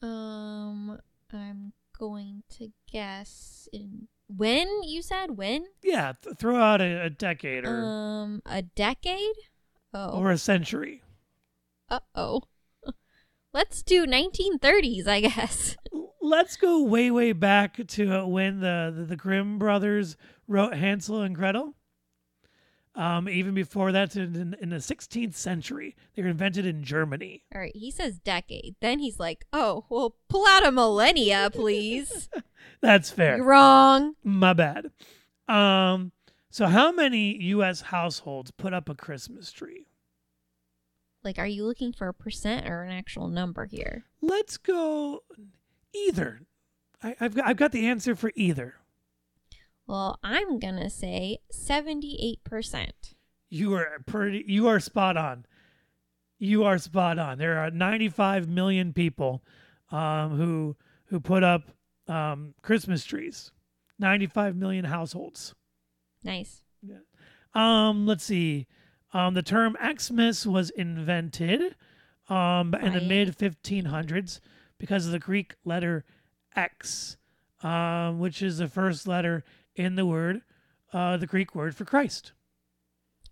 Um, 0.01 0.99
I'm 1.33 1.73
going 1.99 2.43
to 2.59 2.69
guess 2.91 3.69
in 3.73 4.09
when 4.35 4.83
you 4.83 5.03
said 5.03 5.37
when? 5.37 5.67
Yeah, 5.83 6.13
th- 6.23 6.37
throw 6.39 6.57
out 6.57 6.81
a, 6.81 7.05
a 7.05 7.11
decade 7.11 7.65
or, 7.67 7.85
Um, 7.85 8.43
a 8.47 8.63
decade? 8.63 9.37
Oh, 9.95 10.19
or 10.19 10.31
a 10.31 10.39
century. 10.39 11.03
uh 11.91 12.01
oh. 12.15 12.43
Let's 13.53 13.83
do 13.83 14.07
1930s, 14.07 15.07
I 15.07 15.21
guess. 15.21 15.77
Let's 16.23 16.57
go 16.57 16.83
way, 16.83 17.11
way 17.11 17.33
back 17.33 17.87
to 17.87 18.21
uh, 18.23 18.27
when 18.27 18.61
the, 18.61 18.93
the, 18.97 19.05
the 19.05 19.17
Grimm 19.17 19.59
brothers 19.59 20.17
wrote 20.49 20.75
Hansel 20.75 21.21
and 21.21 21.35
Gretel. 21.35 21.75
Um, 22.95 23.27
even 23.29 23.55
before 23.55 23.91
that, 23.93 24.17
in, 24.17 24.55
in 24.61 24.69
the 24.69 24.77
16th 24.77 25.35
century, 25.35 25.97
they 26.15 26.23
were 26.23 26.29
invented 26.29 26.67
in 26.67 26.85
Germany. 26.85 27.43
All 27.55 27.61
right, 27.61 27.75
he 27.75 27.91
says 27.91 28.19
decade. 28.19 28.77
Then 28.81 28.99
he's 28.99 29.19
like, 29.19 29.47
"Oh, 29.53 29.87
well, 29.89 30.17
pull 30.29 30.47
out 30.47 30.67
a 30.67 30.71
millennia, 30.71 31.49
please." 31.51 32.29
That's 32.83 33.11
fair. 33.11 33.37
You're 33.37 33.47
wrong. 33.47 34.15
My 34.23 34.53
bad. 34.53 34.91
Um, 35.49 36.13
so 36.51 36.67
how 36.67 36.93
many 36.93 37.43
U.S. 37.45 37.81
households 37.81 38.51
put 38.51 38.75
up 38.75 38.91
a 38.91 38.95
Christmas 38.95 39.51
tree? 39.53 39.87
Like, 41.25 41.39
are 41.39 41.47
you 41.47 41.65
looking 41.65 41.93
for 41.93 42.09
a 42.09 42.15
percent 42.15 42.69
or 42.69 42.83
an 42.83 42.93
actual 42.93 43.29
number 43.29 43.65
here? 43.67 44.05
Let's 44.21 44.59
go 44.59 45.21
either. 45.95 46.43
I, 47.03 47.17
I've 47.21 47.35
got, 47.35 47.47
I've 47.47 47.57
got 47.57 47.73
the 47.73 47.87
answer 47.87 48.15
for 48.15 48.33
either. 48.35 48.75
Well, 49.93 50.19
I'm 50.23 50.59
gonna 50.59 50.89
say 50.89 51.41
seventy-eight 51.51 52.45
percent. 52.45 53.13
You 53.51 53.75
are 53.75 53.99
pretty. 54.07 54.43
You 54.49 54.67
are 54.69 54.81
spot 54.81 55.19
on. 55.19 55.45
You 56.39 56.65
are 56.65 56.79
spot 56.79 57.19
on. 57.19 57.37
There 57.37 57.59
are 57.59 57.71
95 57.71 58.49
million 58.49 58.95
people 58.95 59.45
um, 59.91 60.39
who 60.39 60.77
who 61.09 61.21
put 61.21 61.45
up 61.45 61.73
um, 62.09 62.55
Christmas 62.63 63.05
trees. 63.05 63.53
95 63.99 64.57
million 64.57 64.87
households. 64.87 65.55
Nice. 66.25 66.63
Um, 67.53 68.07
let's 68.07 68.25
see. 68.25 68.69
Um, 69.13 69.35
the 69.35 69.43
term 69.43 69.77
Xmas 69.79 70.47
was 70.47 70.71
invented 70.71 71.77
um, 72.31 72.75
in 72.77 72.95
the 72.95 73.03
mid 73.03 73.37
1500s 73.37 74.41
because 74.79 75.05
of 75.05 75.13
the 75.13 75.19
Greek 75.19 75.55
letter 75.67 76.07
X, 76.57 77.19
um, 77.63 78.21
which 78.21 78.41
is 78.41 78.57
the 78.57 78.69
first 78.69 79.07
letter 79.07 79.45
in 79.75 79.95
the 79.97 80.07
word, 80.07 80.43
uh, 80.93 81.17
the 81.17 81.27
Greek 81.27 81.55
word 81.55 81.75
for 81.75 81.85
Christ. 81.85 82.33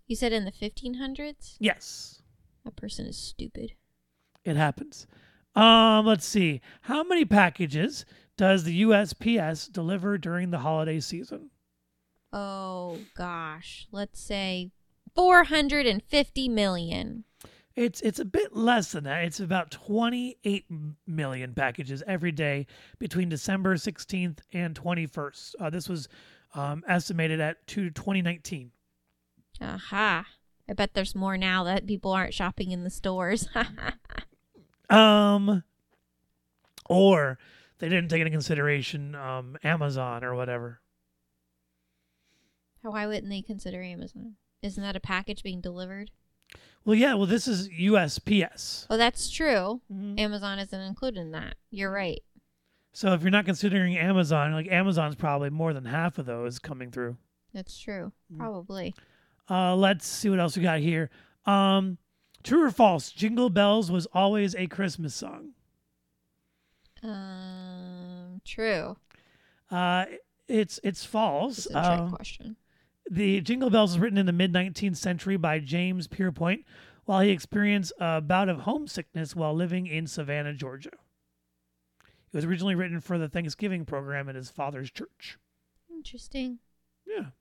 You 0.07 0.15
said 0.15 0.33
in 0.33 0.45
the 0.45 0.51
1500s? 0.51 1.55
Yes, 1.59 2.21
That 2.65 2.75
person 2.75 3.05
is 3.05 3.17
stupid. 3.17 3.73
it 4.43 4.55
happens. 4.55 5.07
Um, 5.55 6.05
let's 6.05 6.25
see. 6.25 6.61
How 6.81 7.03
many 7.03 7.25
packages 7.25 8.05
does 8.37 8.63
the 8.63 8.81
USPS 8.83 9.71
deliver 9.71 10.17
during 10.17 10.49
the 10.51 10.59
holiday 10.59 10.99
season? 10.99 11.49
Oh 12.33 12.99
gosh, 13.15 13.87
let's 13.91 14.19
say 14.21 14.71
450 15.15 16.47
million. 16.49 17.25
It's 17.75 18.01
it's 18.01 18.19
a 18.19 18.25
bit 18.25 18.55
less 18.55 18.91
than 18.91 19.05
that. 19.05 19.23
It's 19.23 19.39
about 19.39 19.71
28 19.71 20.65
million 21.07 21.53
packages 21.53 22.03
every 22.05 22.31
day 22.31 22.67
between 22.99 23.29
December 23.29 23.75
16th 23.75 24.39
and 24.53 24.75
21st. 24.75 25.55
Uh, 25.59 25.69
this 25.69 25.87
was 25.87 26.09
um, 26.53 26.83
estimated 26.87 27.39
at 27.39 27.65
to 27.67 27.89
2019. 27.89 28.71
Aha. 29.61 30.25
I 30.69 30.73
bet 30.73 30.93
there's 30.93 31.15
more 31.15 31.37
now 31.37 31.63
that 31.63 31.87
people 31.87 32.11
aren't 32.11 32.33
shopping 32.33 32.71
in 32.71 32.83
the 32.83 32.89
stores. 32.89 33.47
Um, 34.91 35.63
or 36.89 37.39
they 37.79 37.87
didn't 37.87 38.09
take 38.09 38.19
into 38.19 38.31
consideration 38.31 39.15
um, 39.15 39.57
Amazon 39.63 40.23
or 40.23 40.35
whatever. 40.35 40.81
Why 42.81 43.07
wouldn't 43.07 43.29
they 43.29 43.41
consider 43.41 43.81
Amazon? 43.81 44.35
Isn't 44.61 44.83
that 44.83 44.97
a 44.97 44.99
package 44.99 45.43
being 45.43 45.61
delivered? 45.61 46.11
Well, 46.85 46.95
yeah. 46.95 47.13
Well, 47.13 47.27
this 47.27 47.47
is 47.47 47.69
USPS. 47.69 48.87
Well, 48.89 48.97
that's 48.97 49.29
true. 49.29 49.81
Mhm. 49.91 50.19
Amazon 50.19 50.59
isn't 50.59 50.79
included 50.81 51.19
in 51.19 51.31
that. 51.31 51.55
You're 51.69 51.91
right. 51.91 52.21
So 52.93 53.13
if 53.13 53.21
you're 53.21 53.31
not 53.31 53.45
considering 53.45 53.97
Amazon, 53.97 54.51
like 54.51 54.67
Amazon's 54.67 55.15
probably 55.15 55.49
more 55.49 55.73
than 55.73 55.85
half 55.85 56.17
of 56.17 56.25
those 56.25 56.59
coming 56.59 56.91
through. 56.91 57.17
That's 57.53 57.77
true. 57.79 58.11
Mm. 58.33 58.37
Probably. 58.39 58.95
Uh, 59.49 59.75
let's 59.75 60.05
see 60.07 60.29
what 60.29 60.39
else 60.39 60.57
we 60.57 60.63
got 60.63 60.79
here. 60.79 61.09
Um, 61.45 61.97
true 62.43 62.63
or 62.63 62.71
false? 62.71 63.11
Jingle 63.11 63.49
Bells 63.49 63.91
was 63.91 64.07
always 64.13 64.55
a 64.55 64.67
Christmas 64.67 65.13
song. 65.15 65.51
Um, 67.03 68.41
true. 68.45 68.97
Uh, 69.69 70.05
it's 70.47 70.79
it's 70.83 71.05
false. 71.05 71.59
Is 71.59 71.65
a 71.67 71.71
trick 71.71 71.83
Um, 71.85 72.11
question. 72.11 72.55
The 73.11 73.41
Jingle 73.41 73.69
Bells 73.69 73.91
was 73.91 73.99
written 73.99 74.17
in 74.17 74.25
the 74.25 74.31
mid 74.31 74.53
19th 74.53 74.95
century 74.95 75.35
by 75.35 75.59
James 75.59 76.07
Pierpoint 76.07 76.63
while 77.03 77.19
he 77.19 77.29
experienced 77.29 77.91
a 77.99 78.21
bout 78.21 78.47
of 78.47 78.61
homesickness 78.61 79.35
while 79.35 79.53
living 79.53 79.85
in 79.85 80.07
Savannah, 80.07 80.53
Georgia. 80.53 80.91
It 82.01 82.37
was 82.37 82.45
originally 82.45 82.75
written 82.75 83.01
for 83.01 83.17
the 83.17 83.27
Thanksgiving 83.27 83.83
program 83.83 84.29
at 84.29 84.35
his 84.35 84.49
father's 84.49 84.89
church. 84.89 85.37
Interesting. 85.93 86.59
Yeah. 87.05 87.31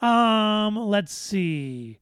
Um, 0.00 0.76
let's 0.76 1.12
see. 1.12 1.98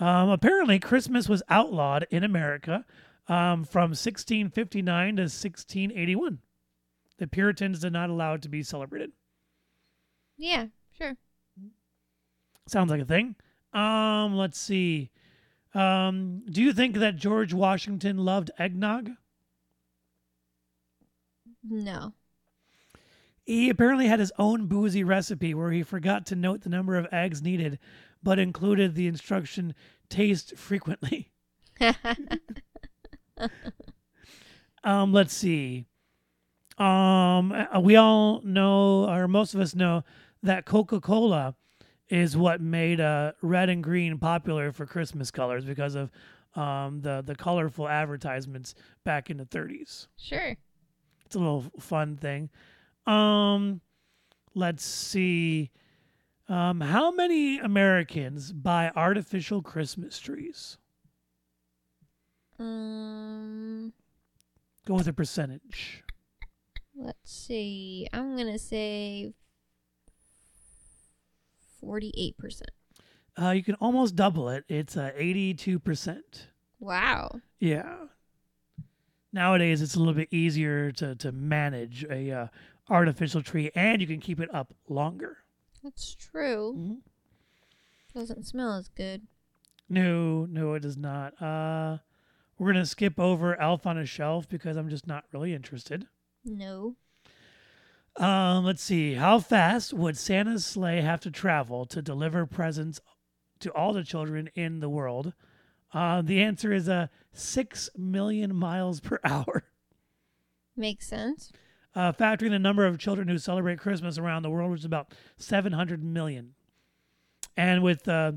Um, 0.00 0.30
apparently 0.30 0.80
Christmas 0.80 1.28
was 1.28 1.44
outlawed 1.48 2.04
in 2.10 2.24
America 2.24 2.84
um, 3.28 3.64
from 3.64 3.90
1659 3.90 5.16
to 5.16 5.22
1681. 5.22 6.38
The 7.18 7.26
Puritans 7.28 7.80
did 7.80 7.92
not 7.92 8.10
allow 8.10 8.34
it 8.34 8.42
to 8.42 8.48
be 8.48 8.64
celebrated. 8.64 9.12
Yeah, 10.36 10.66
sure. 10.96 11.16
Sounds 12.68 12.90
like 12.90 13.00
a 13.00 13.04
thing. 13.04 13.34
Um, 13.72 14.36
let's 14.36 14.58
see. 14.58 15.10
Um, 15.74 16.42
do 16.50 16.62
you 16.62 16.72
think 16.72 16.96
that 16.96 17.16
George 17.16 17.52
Washington 17.52 18.18
loved 18.18 18.50
eggnog? 18.58 19.10
No. 21.68 22.12
He 23.44 23.70
apparently 23.70 24.06
had 24.06 24.20
his 24.20 24.32
own 24.38 24.66
boozy 24.66 25.04
recipe 25.04 25.54
where 25.54 25.70
he 25.70 25.82
forgot 25.82 26.26
to 26.26 26.36
note 26.36 26.62
the 26.62 26.68
number 26.68 26.96
of 26.96 27.06
eggs 27.10 27.42
needed, 27.42 27.78
but 28.22 28.38
included 28.38 28.94
the 28.94 29.06
instruction 29.06 29.74
taste 30.08 30.56
frequently. 30.56 31.30
Um, 34.84 35.12
let's 35.12 35.34
see. 35.34 35.86
Um, 36.78 37.52
uh, 37.52 37.80
we 37.80 37.96
all 37.96 38.40
know, 38.42 39.08
or 39.08 39.26
most 39.26 39.54
of 39.54 39.60
us 39.60 39.74
know, 39.74 40.04
that 40.42 40.64
Coca 40.64 41.00
Cola 41.00 41.56
is 42.08 42.36
what 42.36 42.60
made 42.60 43.00
uh, 43.00 43.32
red 43.42 43.68
and 43.68 43.82
green 43.82 44.18
popular 44.18 44.72
for 44.72 44.86
Christmas 44.86 45.30
colors 45.30 45.64
because 45.64 45.94
of 45.94 46.10
um, 46.54 47.00
the 47.02 47.22
the 47.24 47.34
colorful 47.34 47.88
advertisements 47.88 48.74
back 49.04 49.30
in 49.30 49.36
the 49.36 49.44
30s. 49.46 50.06
sure. 50.16 50.56
It's 51.26 51.34
a 51.34 51.38
little 51.38 51.64
fun 51.78 52.16
thing. 52.16 52.48
Um, 53.06 53.82
let's 54.54 54.82
see. 54.84 55.70
Um, 56.48 56.80
how 56.80 57.10
many 57.10 57.58
Americans 57.58 58.50
buy 58.52 58.90
artificial 58.96 59.60
Christmas 59.60 60.18
trees? 60.18 60.78
Um, 62.58 63.92
Go 64.86 64.94
with 64.94 65.06
a 65.08 65.12
percentage. 65.12 66.02
let's 66.96 67.30
see. 67.30 68.08
I'm 68.12 68.36
gonna 68.36 68.58
say 68.58 69.32
forty-eight 71.80 72.36
percent. 72.38 72.70
Uh, 73.40 73.50
you 73.50 73.62
can 73.62 73.74
almost 73.76 74.16
double 74.16 74.48
it. 74.48 74.64
It's 74.68 74.96
uh, 74.96 75.12
82%. 75.16 76.18
Wow. 76.80 77.40
Yeah. 77.60 78.06
Nowadays, 79.32 79.80
it's 79.80 79.94
a 79.94 79.98
little 80.00 80.14
bit 80.14 80.26
easier 80.32 80.90
to, 80.92 81.14
to 81.16 81.30
manage 81.30 82.04
a 82.10 82.32
uh, 82.32 82.46
artificial 82.90 83.40
tree, 83.42 83.70
and 83.76 84.00
you 84.00 84.08
can 84.08 84.18
keep 84.18 84.40
it 84.40 84.52
up 84.52 84.74
longer. 84.88 85.36
That's 85.84 86.14
true. 86.16 86.74
Mhm. 86.76 86.96
Doesn't 88.14 88.44
smell 88.46 88.72
as 88.74 88.88
good. 88.88 89.26
No, 89.88 90.46
no, 90.46 90.74
it 90.74 90.80
does 90.80 90.96
not. 90.96 91.40
Uh, 91.40 91.98
we're 92.58 92.72
gonna 92.72 92.86
skip 92.86 93.20
over 93.20 93.54
Elf 93.60 93.86
on 93.86 93.98
a 93.98 94.04
Shelf 94.06 94.48
because 94.48 94.76
I'm 94.76 94.88
just 94.88 95.06
not 95.06 95.24
really 95.32 95.54
interested. 95.54 96.08
No. 96.44 96.96
Um, 98.18 98.64
let's 98.64 98.82
see. 98.82 99.14
How 99.14 99.38
fast 99.38 99.94
would 99.94 100.16
Santa's 100.16 100.66
sleigh 100.66 101.00
have 101.00 101.20
to 101.20 101.30
travel 101.30 101.86
to 101.86 102.02
deliver 102.02 102.46
presents 102.46 103.00
to 103.60 103.72
all 103.72 103.92
the 103.92 104.02
children 104.02 104.50
in 104.54 104.80
the 104.80 104.88
world? 104.88 105.32
Uh, 105.94 106.20
the 106.20 106.42
answer 106.42 106.72
is 106.72 106.88
uh, 106.88 107.06
six 107.32 107.88
million 107.96 108.54
miles 108.54 109.00
per 109.00 109.20
hour. 109.24 109.64
Makes 110.76 111.06
sense. 111.06 111.52
Uh, 111.94 112.12
factoring 112.12 112.50
the 112.50 112.58
number 112.58 112.86
of 112.86 112.98
children 112.98 113.28
who 113.28 113.38
celebrate 113.38 113.78
Christmas 113.78 114.18
around 114.18 114.42
the 114.42 114.50
world, 114.50 114.72
which 114.72 114.80
is 114.80 114.84
about 114.84 115.14
700 115.36 116.02
million. 116.02 116.54
And 117.56 117.82
with, 117.82 118.06
uh, 118.08 118.32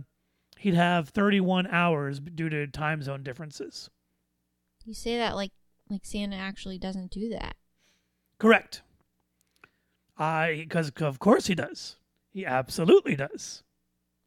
he'd 0.58 0.74
have 0.76 1.10
31 1.10 1.68
hours 1.68 2.20
due 2.20 2.50
to 2.50 2.68
time 2.68 3.02
zone 3.02 3.24
differences. 3.24 3.90
You 4.86 4.94
say 4.94 5.18
that 5.18 5.36
like 5.36 5.52
like 5.90 6.06
Santa 6.06 6.38
actually 6.38 6.80
doesn't 6.80 7.12
do 7.12 7.30
that. 7.30 7.56
Correct. 8.40 8.82
I, 10.18 10.56
because 10.68 10.92
of 11.02 11.20
course 11.20 11.48
he 11.48 11.56
does. 11.56 11.98
He 12.30 12.46
absolutely 12.46 13.16
does. 13.16 13.64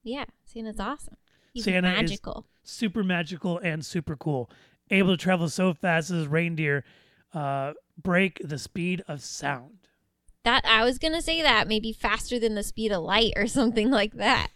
Yeah, 0.03 0.25
Santa's 0.45 0.81
awesome. 0.81 1.17
He's 1.53 1.65
Santa 1.65 1.93
is- 1.93 2.11
magical. 2.11 2.47
super 2.63 3.03
magical 3.05 3.59
and 3.59 3.85
super 3.85 4.17
cool. 4.17 4.51
Able 4.91 5.17
to 5.17 5.23
travel 5.23 5.49
so 5.49 5.73
fast 5.73 6.11
as 6.11 6.27
reindeer 6.27 6.85
uh, 7.33 7.73
break 8.01 8.41
the 8.45 8.59
speed 8.59 9.03
of 9.09 9.23
sound. 9.23 9.79
That 10.45 10.65
I 10.67 10.85
was 10.85 10.99
gonna 10.99 11.23
say 11.23 11.41
that 11.41 11.69
maybe 11.69 11.93
faster 11.93 12.39
than 12.39 12.55
the 12.55 12.63
speed 12.63 12.93
of 12.93 13.03
light 13.03 13.33
or 13.37 13.47
something 13.47 13.91
like 13.91 14.13
that. 14.15 14.49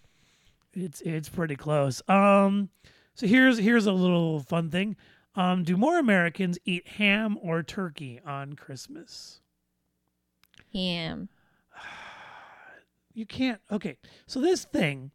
It's 0.75 1.01
it's 1.01 1.31
pretty 1.31 1.57
close. 1.57 2.03
Um, 2.09 2.69
so 3.15 3.27
here's 3.27 3.57
here's 3.59 3.87
a 3.87 3.93
little 3.93 4.41
fun 4.41 4.71
thing. 4.71 4.97
Um, 5.35 5.63
do 5.65 5.77
more 5.79 5.99
Americans 5.99 6.59
eat 6.67 6.87
ham 6.87 7.39
or 7.41 7.63
turkey 7.63 8.21
on 8.27 8.53
Christmas? 8.55 9.41
Ham. 10.73 11.29
You 13.15 13.27
can't. 13.27 13.61
Okay, 13.73 13.99
so 14.29 14.41
this 14.41 14.65
thing 14.65 15.11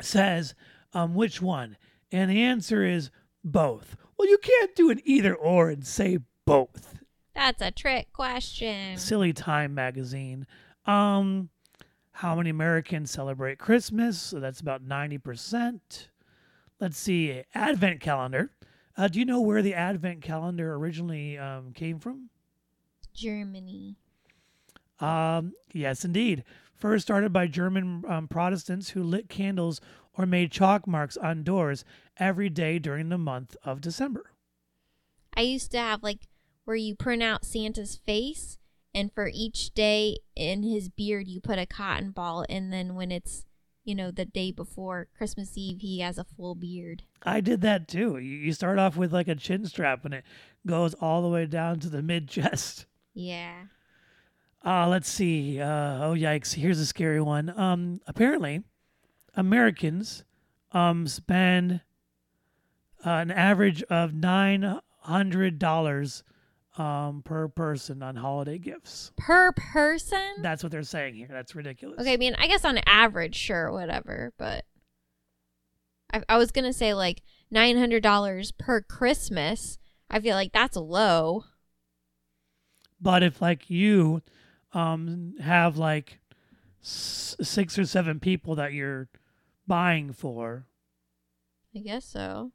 says 0.00 0.56
um 0.92 1.14
which 1.14 1.40
one, 1.40 1.76
and 2.10 2.28
the 2.28 2.42
answer 2.42 2.84
is 2.84 3.12
both. 3.44 3.96
Well, 4.18 4.28
you 4.28 4.38
can't 4.38 4.74
do 4.74 4.90
an 4.90 5.00
either 5.04 5.32
or 5.32 5.70
and 5.70 5.86
say 5.86 6.18
both. 6.44 6.98
That's 7.36 7.62
a 7.62 7.70
trick 7.70 8.12
question. 8.12 8.96
Silly 8.96 9.32
Time 9.32 9.74
magazine. 9.74 10.44
Um, 10.86 11.50
how 12.10 12.34
many 12.34 12.50
Americans 12.50 13.12
celebrate 13.12 13.58
Christmas? 13.60 14.20
So 14.20 14.40
that's 14.40 14.60
about 14.60 14.82
ninety 14.82 15.18
percent. 15.18 16.08
Let's 16.80 16.98
see, 16.98 17.44
Advent 17.54 18.00
calendar. 18.00 18.50
Uh, 18.96 19.06
do 19.06 19.20
you 19.20 19.24
know 19.24 19.40
where 19.40 19.62
the 19.62 19.74
Advent 19.74 20.22
calendar 20.22 20.74
originally 20.74 21.38
um, 21.38 21.72
came 21.72 22.00
from? 22.00 22.30
Germany. 23.14 23.94
Um, 25.00 25.52
yes, 25.72 26.04
indeed. 26.04 26.44
First 26.74 27.06
started 27.06 27.32
by 27.32 27.46
German 27.48 28.04
um, 28.08 28.28
Protestants 28.28 28.90
who 28.90 29.02
lit 29.02 29.28
candles 29.28 29.80
or 30.16 30.26
made 30.26 30.52
chalk 30.52 30.86
marks 30.86 31.16
on 31.16 31.42
doors 31.42 31.84
every 32.18 32.48
day 32.48 32.78
during 32.78 33.08
the 33.08 33.18
month 33.18 33.56
of 33.64 33.80
December. 33.80 34.30
I 35.34 35.42
used 35.42 35.70
to 35.72 35.78
have 35.78 36.02
like 36.02 36.28
where 36.64 36.76
you 36.76 36.94
print 36.94 37.22
out 37.22 37.44
Santa's 37.44 37.96
face, 37.96 38.58
and 38.94 39.12
for 39.12 39.30
each 39.32 39.72
day 39.72 40.18
in 40.36 40.62
his 40.62 40.88
beard, 40.88 41.28
you 41.28 41.40
put 41.40 41.58
a 41.58 41.66
cotton 41.66 42.10
ball, 42.10 42.44
and 42.48 42.72
then 42.72 42.94
when 42.94 43.10
it's 43.10 43.44
you 43.84 43.94
know 43.94 44.10
the 44.10 44.24
day 44.24 44.52
before 44.52 45.08
Christmas 45.16 45.56
Eve, 45.56 45.80
he 45.80 46.00
has 46.00 46.18
a 46.18 46.24
full 46.24 46.54
beard. 46.54 47.04
I 47.22 47.40
did 47.40 47.60
that 47.62 47.88
too. 47.88 48.18
You, 48.18 48.36
you 48.36 48.52
start 48.52 48.78
off 48.78 48.96
with 48.96 49.12
like 49.12 49.28
a 49.28 49.34
chin 49.34 49.64
strap 49.66 50.04
and 50.04 50.14
it 50.14 50.24
goes 50.66 50.94
all 50.94 51.22
the 51.22 51.28
way 51.28 51.46
down 51.46 51.80
to 51.80 51.88
the 51.88 52.02
mid 52.02 52.28
chest. 52.28 52.86
Yeah. 53.14 53.64
Uh, 54.68 54.86
let's 54.86 55.08
see. 55.08 55.60
Uh, 55.62 56.04
oh, 56.04 56.14
yikes. 56.14 56.52
Here's 56.52 56.78
a 56.78 56.84
scary 56.84 57.22
one. 57.22 57.58
Um, 57.58 58.02
apparently, 58.06 58.60
Americans 59.34 60.24
um, 60.72 61.06
spend 61.06 61.80
uh, 63.02 63.08
an 63.08 63.30
average 63.30 63.82
of 63.84 64.12
$900 64.12 66.22
um, 66.76 67.22
per 67.22 67.48
person 67.48 68.02
on 68.02 68.16
holiday 68.16 68.58
gifts. 68.58 69.10
Per 69.16 69.52
person? 69.52 70.42
That's 70.42 70.62
what 70.62 70.70
they're 70.70 70.82
saying 70.82 71.14
here. 71.14 71.28
That's 71.30 71.54
ridiculous. 71.54 72.00
Okay, 72.00 72.12
I 72.12 72.18
mean, 72.18 72.34
I 72.36 72.46
guess 72.46 72.66
on 72.66 72.78
average, 72.84 73.36
sure, 73.36 73.72
whatever, 73.72 74.34
but 74.36 74.66
I, 76.12 76.24
I 76.28 76.36
was 76.36 76.50
gonna 76.50 76.74
say 76.74 76.92
like 76.92 77.22
nine 77.50 77.78
hundred 77.78 78.02
dollars 78.02 78.52
per 78.52 78.82
Christmas. 78.82 79.78
I 80.10 80.20
feel 80.20 80.36
like 80.36 80.52
that's 80.52 80.76
low. 80.76 81.44
But 83.00 83.22
if 83.22 83.40
like 83.40 83.70
you 83.70 84.20
um, 84.72 85.34
have 85.40 85.76
like 85.76 86.18
s- 86.82 87.36
six 87.40 87.78
or 87.78 87.84
seven 87.86 88.20
people 88.20 88.54
that 88.56 88.72
you're 88.72 89.08
buying 89.66 90.12
for, 90.12 90.66
I 91.74 91.80
guess 91.80 92.04
so. 92.04 92.52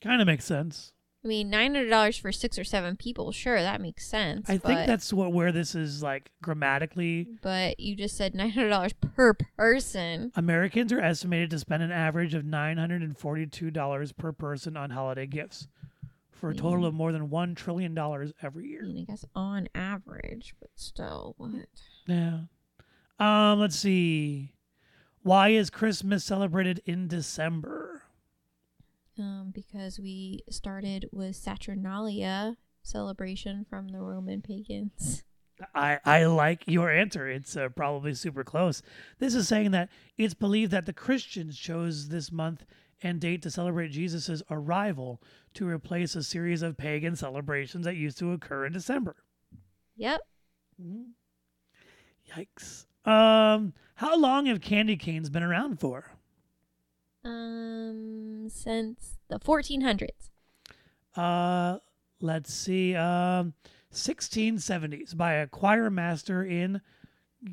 kind 0.00 0.20
of 0.20 0.26
makes 0.26 0.44
sense. 0.44 0.92
I 1.24 1.28
mean, 1.28 1.50
nine 1.50 1.74
hundred 1.74 1.90
dollars 1.90 2.16
for 2.16 2.30
six 2.30 2.56
or 2.56 2.62
seven 2.62 2.94
people, 2.96 3.32
sure, 3.32 3.60
that 3.60 3.80
makes 3.80 4.06
sense. 4.06 4.48
I 4.48 4.58
but, 4.58 4.66
think 4.68 4.86
that's 4.86 5.12
what 5.12 5.32
where 5.32 5.50
this 5.50 5.74
is 5.74 6.00
like 6.00 6.30
grammatically. 6.40 7.26
But 7.42 7.80
you 7.80 7.96
just 7.96 8.16
said 8.16 8.32
nine 8.32 8.50
hundred 8.50 8.68
dollars 8.68 8.92
per 8.92 9.34
person. 9.34 10.30
Americans 10.36 10.92
are 10.92 11.00
estimated 11.00 11.50
to 11.50 11.58
spend 11.58 11.82
an 11.82 11.90
average 11.90 12.34
of 12.34 12.44
nine 12.44 12.78
hundred 12.78 13.02
and 13.02 13.18
forty-two 13.18 13.72
dollars 13.72 14.12
per 14.12 14.30
person 14.30 14.76
on 14.76 14.90
holiday 14.90 15.26
gifts, 15.26 15.66
for 16.36 16.50
a 16.50 16.54
total 16.54 16.86
of 16.86 16.94
more 16.94 17.12
than 17.12 17.30
one 17.30 17.54
trillion 17.54 17.94
dollars 17.94 18.32
every 18.42 18.68
year. 18.68 18.82
I 18.84 18.86
mean, 18.86 19.06
I 19.08 19.12
guess 19.12 19.24
on 19.34 19.68
average, 19.74 20.54
but 20.60 20.70
still, 20.74 21.34
what? 21.38 21.66
Yeah. 22.06 22.40
Um. 23.18 23.60
Let's 23.60 23.76
see. 23.76 24.52
Why 25.22 25.48
is 25.48 25.70
Christmas 25.70 26.24
celebrated 26.24 26.80
in 26.84 27.08
December? 27.08 28.02
Um, 29.18 29.50
because 29.54 29.98
we 29.98 30.44
started 30.50 31.08
with 31.10 31.36
Saturnalia 31.36 32.56
celebration 32.82 33.66
from 33.68 33.88
the 33.88 34.00
Roman 34.00 34.42
pagans. 34.42 35.24
I, 35.74 35.98
I 36.04 36.26
like 36.26 36.64
your 36.66 36.90
answer. 36.90 37.28
It's 37.28 37.56
uh, 37.56 37.70
probably 37.70 38.14
super 38.14 38.44
close. 38.44 38.82
This 39.18 39.34
is 39.34 39.48
saying 39.48 39.70
that 39.70 39.88
it's 40.18 40.34
believed 40.34 40.70
that 40.72 40.86
the 40.86 40.92
Christians 40.92 41.58
chose 41.58 42.08
this 42.08 42.30
month 42.30 42.64
and 43.02 43.20
date 43.20 43.42
to 43.42 43.50
celebrate 43.50 43.88
Jesus' 43.88 44.42
arrival 44.50 45.22
to 45.56 45.68
replace 45.68 46.14
a 46.14 46.22
series 46.22 46.62
of 46.62 46.76
pagan 46.76 47.16
celebrations 47.16 47.84
that 47.84 47.96
used 47.96 48.18
to 48.18 48.32
occur 48.32 48.66
in 48.66 48.72
December. 48.72 49.16
Yep. 49.96 50.20
Yikes. 52.34 52.86
Um, 53.04 53.72
how 53.94 54.16
long 54.16 54.46
have 54.46 54.60
candy 54.60 54.96
canes 54.96 55.30
been 55.30 55.42
around 55.42 55.80
for? 55.80 56.12
Um, 57.24 58.48
since 58.50 59.16
the 59.28 59.38
1400s. 59.38 60.30
Uh, 61.16 61.78
let's 62.20 62.52
see. 62.52 62.94
Um, 62.94 63.54
1670s 63.92 65.16
by 65.16 65.34
a 65.34 65.46
choir 65.46 65.90
master 65.90 66.44
in 66.44 66.80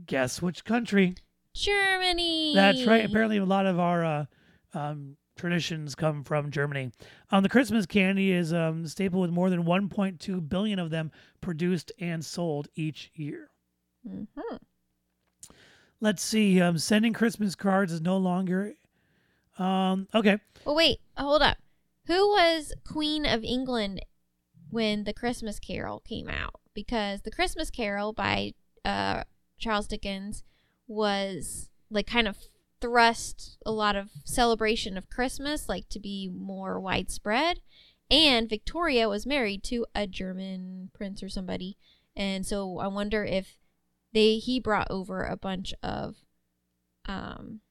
guess 0.05 0.41
which 0.41 0.65
country? 0.65 1.15
Germany. 1.53 2.53
That's 2.55 2.85
right. 2.85 3.05
Apparently, 3.05 3.37
a 3.37 3.45
lot 3.45 3.65
of 3.65 3.79
our 3.79 4.03
uh, 4.03 4.25
um, 4.73 5.17
traditions 5.36 5.96
come 5.96 6.24
from 6.24 6.52
Germany. 6.52 6.91
Um, 7.32 7.43
the 7.43 7.50
Christmas 7.50 7.86
candy 7.86 8.32
is 8.32 8.54
um, 8.54 8.86
a 8.86 8.88
staple 8.88 9.22
with 9.22 9.32
more 9.32 9.50
than 9.50 9.63
1.2 9.63 10.50
billion 10.50 10.80
of 10.80 10.89
them 10.89 11.12
produced 11.41 11.91
and 12.00 12.24
sold 12.24 12.67
each 12.76 13.12
year. 13.15 13.50
hmm 14.08 14.24
Let's 16.00 16.22
see. 16.22 16.60
Um, 16.60 16.78
sending 16.78 17.13
Christmas 17.13 17.56
cards 17.56 17.93
is 17.93 18.02
no 18.02 18.17
longer. 18.17 18.74
Um, 19.58 20.08
okay. 20.13 20.38
Well, 20.65 20.76
wait, 20.76 21.00
hold 21.15 21.41
up. 21.41 21.58
Who 22.08 22.28
was 22.28 22.74
Queen 22.86 23.26
of 23.26 23.43
England 23.43 24.02
when 24.69 25.06
the 25.06 25.13
Christmas 25.13 25.60
Carol 25.60 26.02
came 26.02 26.28
out? 26.28 26.60
Because 26.74 27.22
the 27.22 27.32
Christmas 27.32 27.69
Carol 27.69 28.12
by 28.12 28.54
uh, 28.84 29.24
Charles 29.58 29.88
Dickens 29.88 30.43
was 30.88 31.69
like 31.89 32.08
kind 32.08 32.28
of 32.28 32.38
thrust 32.84 33.58
a 33.65 33.72
lot 33.72 33.96
of 33.96 34.10
celebration 34.26 34.98
of 34.98 35.10
Christmas, 35.10 35.69
like 35.69 35.88
to 35.88 36.02
be 36.02 36.30
more 36.30 36.78
widespread. 36.82 37.62
And 38.12 38.50
Victoria 38.50 39.08
was 39.08 39.26
married 39.26 39.63
to 39.65 39.86
a 39.96 40.06
German 40.06 40.91
prince 40.93 41.24
or 41.24 41.30
somebody, 41.30 41.78
and 42.13 42.46
so 42.46 42.80
I 42.80 42.88
wonder 42.88 43.24
if 43.24 43.58
they 44.13 44.36
he 44.36 44.60
brought 44.60 44.91
over 44.91 45.24
a 45.24 45.38
bunch 45.38 45.74
of 45.82 46.17
um 47.08 47.62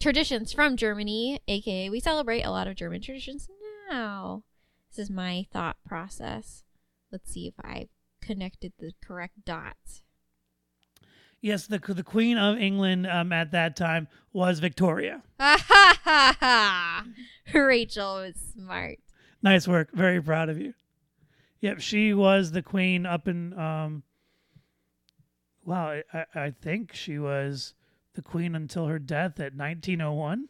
traditions 0.00 0.52
from 0.52 0.76
Germany, 0.76 1.40
aka 1.46 1.88
we 1.88 2.00
celebrate 2.00 2.42
a 2.42 2.50
lot 2.50 2.66
of 2.66 2.74
German 2.74 3.00
traditions 3.00 3.48
now. 3.88 4.42
This 4.90 5.04
is 5.04 5.10
my 5.10 5.46
thought 5.52 5.76
process. 5.86 6.64
Let's 7.12 7.32
see 7.32 7.46
if 7.46 7.54
I 7.64 7.86
connected 8.20 8.72
the 8.80 8.90
correct 9.00 9.44
dots. 9.44 10.02
Yes, 11.44 11.66
the 11.66 11.78
the 11.78 12.02
Queen 12.02 12.38
of 12.38 12.56
England 12.56 13.06
um, 13.06 13.30
at 13.30 13.50
that 13.50 13.76
time 13.76 14.08
was 14.32 14.60
Victoria. 14.60 15.22
Rachel 17.54 18.14
was 18.14 18.34
smart. 18.54 18.98
Nice 19.42 19.68
work. 19.68 19.90
Very 19.92 20.22
proud 20.22 20.48
of 20.48 20.58
you. 20.58 20.72
Yep, 21.60 21.80
she 21.80 22.14
was 22.14 22.52
the 22.52 22.62
queen 22.62 23.04
up 23.04 23.28
in. 23.28 23.52
Um, 23.58 24.04
wow, 25.66 25.90
I, 25.90 26.02
I, 26.14 26.24
I 26.34 26.50
think 26.50 26.94
she 26.94 27.18
was 27.18 27.74
the 28.14 28.22
queen 28.22 28.54
until 28.54 28.86
her 28.86 28.98
death 28.98 29.38
at 29.38 29.54
1901. 29.54 30.48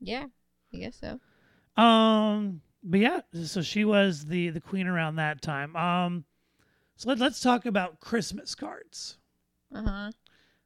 Yeah, 0.00 0.26
I 0.74 0.76
guess 0.76 1.00
so. 1.00 1.20
Um, 1.80 2.62
but 2.82 2.98
yeah, 2.98 3.20
so 3.44 3.62
she 3.62 3.84
was 3.84 4.24
the 4.24 4.50
the 4.50 4.60
queen 4.60 4.88
around 4.88 5.14
that 5.16 5.40
time. 5.40 5.76
Um, 5.76 6.24
so 6.96 7.10
let, 7.10 7.20
let's 7.20 7.38
talk 7.38 7.64
about 7.64 8.00
Christmas 8.00 8.56
cards. 8.56 9.18
Uh 9.72 9.84
huh. 9.84 10.10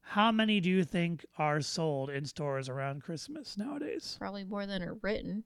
How 0.09 0.31
many 0.33 0.61
do 0.61 0.71
you 0.71 0.85
think 0.85 1.27
are 1.37 1.61
sold 1.61 2.11
in 2.11 2.25
stores 2.25 2.69
around 2.69 3.03
Christmas 3.03 3.59
nowadays? 3.59 4.17
Probably 4.19 4.45
more 4.45 4.65
than 4.67 4.83
are 4.83 4.95
written. 5.03 5.45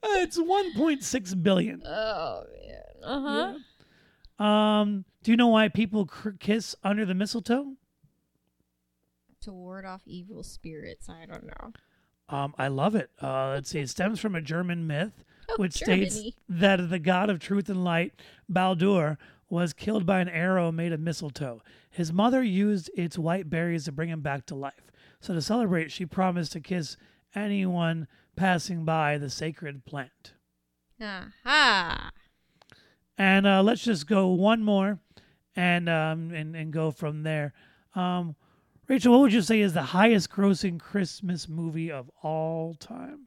Uh, 0.00 0.20
it's 0.22 0.38
1.6 0.38 1.42
billion. 1.42 1.82
Oh 1.84 2.44
man. 2.52 2.82
Uh 3.02 3.20
huh. 3.20 3.52
Yeah. 4.38 4.80
Um, 4.80 5.04
do 5.24 5.32
you 5.32 5.36
know 5.36 5.48
why 5.48 5.68
people 5.68 6.06
cr- 6.06 6.30
kiss 6.38 6.76
under 6.84 7.04
the 7.04 7.14
mistletoe? 7.14 7.72
To 9.42 9.52
ward 9.52 9.84
off 9.84 10.02
evil 10.06 10.42
spirits. 10.44 11.08
I 11.08 11.26
don't 11.26 11.44
know. 11.46 11.72
Um, 12.28 12.54
I 12.58 12.68
love 12.68 12.94
it. 12.94 13.10
Uh, 13.20 13.50
let's 13.54 13.70
see. 13.70 13.80
It 13.80 13.90
stems 13.90 14.20
from 14.20 14.34
a 14.36 14.40
German 14.40 14.86
myth, 14.86 15.24
Oh, 15.50 15.56
which 15.56 15.74
states 15.74 16.20
that 16.48 16.88
the 16.90 16.98
god 17.00 17.28
of 17.28 17.40
truth 17.40 17.68
and 17.68 17.82
light, 17.82 18.12
Baldur, 18.48 19.18
was 19.50 19.72
killed 19.72 20.04
by 20.04 20.20
an 20.20 20.28
arrow 20.28 20.70
made 20.70 20.92
of 20.92 21.00
mistletoe. 21.00 21.62
His 21.90 22.12
mother 22.12 22.42
used 22.42 22.90
its 22.94 23.18
white 23.18 23.48
berries 23.48 23.84
to 23.84 23.92
bring 23.92 24.08
him 24.08 24.20
back 24.20 24.46
to 24.46 24.54
life. 24.54 24.92
So 25.20 25.34
to 25.34 25.42
celebrate, 25.42 25.90
she 25.90 26.06
promised 26.06 26.52
to 26.52 26.60
kiss 26.60 26.96
anyone 27.34 28.06
passing 28.36 28.84
by 28.84 29.18
the 29.18 29.30
sacred 29.30 29.84
plant. 29.84 30.34
Aha. 31.00 32.10
And 33.16 33.46
uh, 33.46 33.62
let's 33.62 33.82
just 33.82 34.06
go 34.06 34.28
one 34.28 34.62
more, 34.62 35.00
and 35.56 35.88
um, 35.88 36.30
and 36.32 36.54
and 36.54 36.72
go 36.72 36.90
from 36.90 37.24
there. 37.24 37.52
Um, 37.94 38.36
Rachel, 38.86 39.12
what 39.12 39.22
would 39.22 39.32
you 39.32 39.42
say 39.42 39.60
is 39.60 39.74
the 39.74 39.82
highest 39.82 40.30
grossing 40.30 40.78
Christmas 40.78 41.48
movie 41.48 41.90
of 41.90 42.10
all 42.22 42.74
time? 42.74 43.26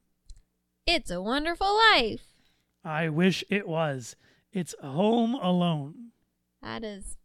It's 0.88 1.12
a 1.12 1.22
Wonderful 1.22 1.76
Life. 1.94 2.24
I 2.84 3.10
wish 3.10 3.44
it 3.50 3.68
was. 3.68 4.16
It's 4.52 4.74
Home 4.82 5.36
Alone. 5.36 6.11
That 6.62 6.84
is 6.84 7.18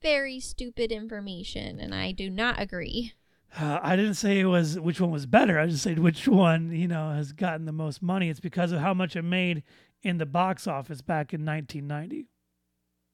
very 0.00 0.40
stupid 0.40 0.90
information, 0.90 1.78
and 1.78 1.94
I 1.94 2.12
do 2.12 2.28
not 2.30 2.60
agree. 2.60 3.12
Uh, 3.58 3.78
I 3.82 3.96
didn't 3.96 4.14
say 4.14 4.40
it 4.40 4.46
was 4.46 4.80
which 4.80 5.00
one 5.00 5.10
was 5.10 5.26
better. 5.26 5.58
I 5.58 5.66
just 5.66 5.82
said 5.82 5.98
which 5.98 6.26
one, 6.26 6.72
you 6.72 6.88
know, 6.88 7.10
has 7.10 7.32
gotten 7.32 7.66
the 7.66 7.72
most 7.72 8.02
money. 8.02 8.30
It's 8.30 8.40
because 8.40 8.72
of 8.72 8.80
how 8.80 8.94
much 8.94 9.14
it 9.14 9.22
made 9.22 9.62
in 10.02 10.18
the 10.18 10.26
box 10.26 10.66
office 10.66 11.02
back 11.02 11.34
in 11.34 11.44
1990. 11.44 12.28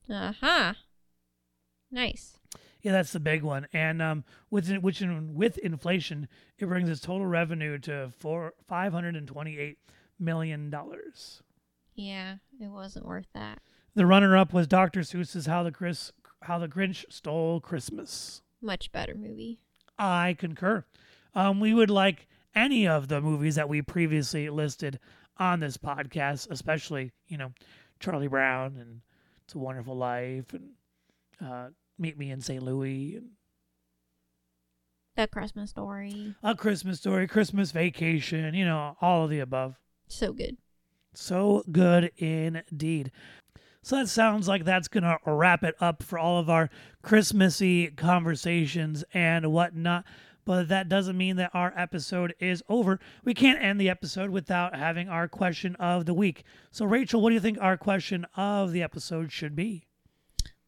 Uh 0.09 0.33
huh. 0.41 0.75
Nice. 1.91 2.39
Yeah, 2.81 2.93
that's 2.93 3.13
the 3.13 3.21
big 3.21 3.43
one. 3.43 3.67
And 3.73 4.01
um, 4.01 4.25
with 4.51 4.71
which 4.77 5.03
in, 5.03 5.35
with 5.35 5.59
inflation, 5.59 6.29
it 6.59 6.67
brings 6.67 6.89
its 6.89 7.01
total 7.01 7.27
revenue 7.27 7.79
to 7.81 8.11
four 8.19 8.55
five 8.67 8.93
hundred 8.93 9.17
and 9.17 9.27
twenty 9.27 9.59
eight 9.59 9.79
million 10.19 10.71
dollars. 10.71 11.43
Yeah, 11.95 12.37
it 12.61 12.69
wasn't 12.69 13.07
worth 13.07 13.27
that. 13.35 13.61
The 13.95 14.07
runner-up 14.07 14.53
was 14.53 14.67
Dr. 14.67 15.01
Seuss's 15.01 15.47
"How 15.47 15.63
the 15.63 15.73
Chris 15.73 16.13
How 16.43 16.59
the 16.59 16.69
Grinch 16.69 17.05
Stole 17.11 17.61
Christmas." 17.61 18.43
Much 18.61 18.91
better 18.93 19.15
movie. 19.15 19.61
I 19.99 20.35
concur. 20.39 20.85
Um, 21.35 21.61
we 21.61 21.75
would 21.75 21.91
like 21.91 22.27
any 22.55 22.87
of 22.87 23.09
the 23.09 23.21
movies 23.21 23.55
that 23.57 23.69
we 23.69 23.83
previously 23.83 24.49
listed 24.51 24.99
on 25.37 25.61
this 25.61 25.77
podcast, 25.77 26.51
especially 26.51 27.13
you 27.27 27.39
know 27.39 27.53
Charlie 28.01 28.29
Brown 28.29 28.77
and 28.77 29.01
It's 29.45 29.55
a 29.55 29.59
Wonderful 29.59 29.97
Life 29.97 30.53
and 30.53 30.71
uh, 31.45 31.69
Meet 31.99 32.19
Me 32.19 32.31
in 32.31 32.41
St. 32.41 32.63
Louis 32.63 33.17
and 33.17 33.31
The 35.17 35.27
Christmas 35.27 35.71
Story. 35.71 36.35
A 36.43 36.55
Christmas 36.55 36.99
Story, 36.99 37.27
Christmas 37.27 37.73
Vacation, 37.73 38.55
you 38.55 38.65
know, 38.65 38.97
all 39.01 39.25
of 39.25 39.31
the 39.31 39.41
above. 39.41 39.77
So 40.09 40.33
good. 40.33 40.57
So 41.15 41.65
good 41.73 42.13
indeed. 42.19 43.11
So 43.89 43.97
that 43.97 44.11
sounds 44.11 44.49
like 44.49 44.67
that's 44.67 44.87
going 44.87 45.05
to 45.05 45.17
wrap 45.25 45.65
it 45.65 45.75
up 45.81 46.03
for 46.03 46.19
all 46.19 46.39
of 46.39 46.51
our 46.51 46.69
Christmassy 47.01 47.87
conversations 47.87 49.03
and 49.15 49.51
whatnot. 49.51 50.05
But 50.45 50.69
that 50.69 50.91
doesn't 50.91 51.17
mean 51.17 51.37
that 51.37 51.53
our 51.55 51.73
episode 51.75 52.35
is 52.39 52.63
over. 52.69 53.01
We 53.25 53.33
can't 53.33 53.63
end 53.63 53.81
the 53.81 53.89
episode 53.89 54.29
without 54.29 54.77
having 54.77 55.09
our 55.09 55.27
question 55.27 55.75
of 55.77 56.05
the 56.05 56.13
week. 56.13 56.45
So, 56.71 56.85
Rachel, 56.85 57.23
what 57.23 57.31
do 57.31 57.35
you 57.35 57.41
think 57.41 57.57
our 57.63 57.79
question 57.79 58.27
of 58.37 58.73
the 58.73 58.83
episode 58.83 59.33
should 59.33 59.57
be? 59.57 59.87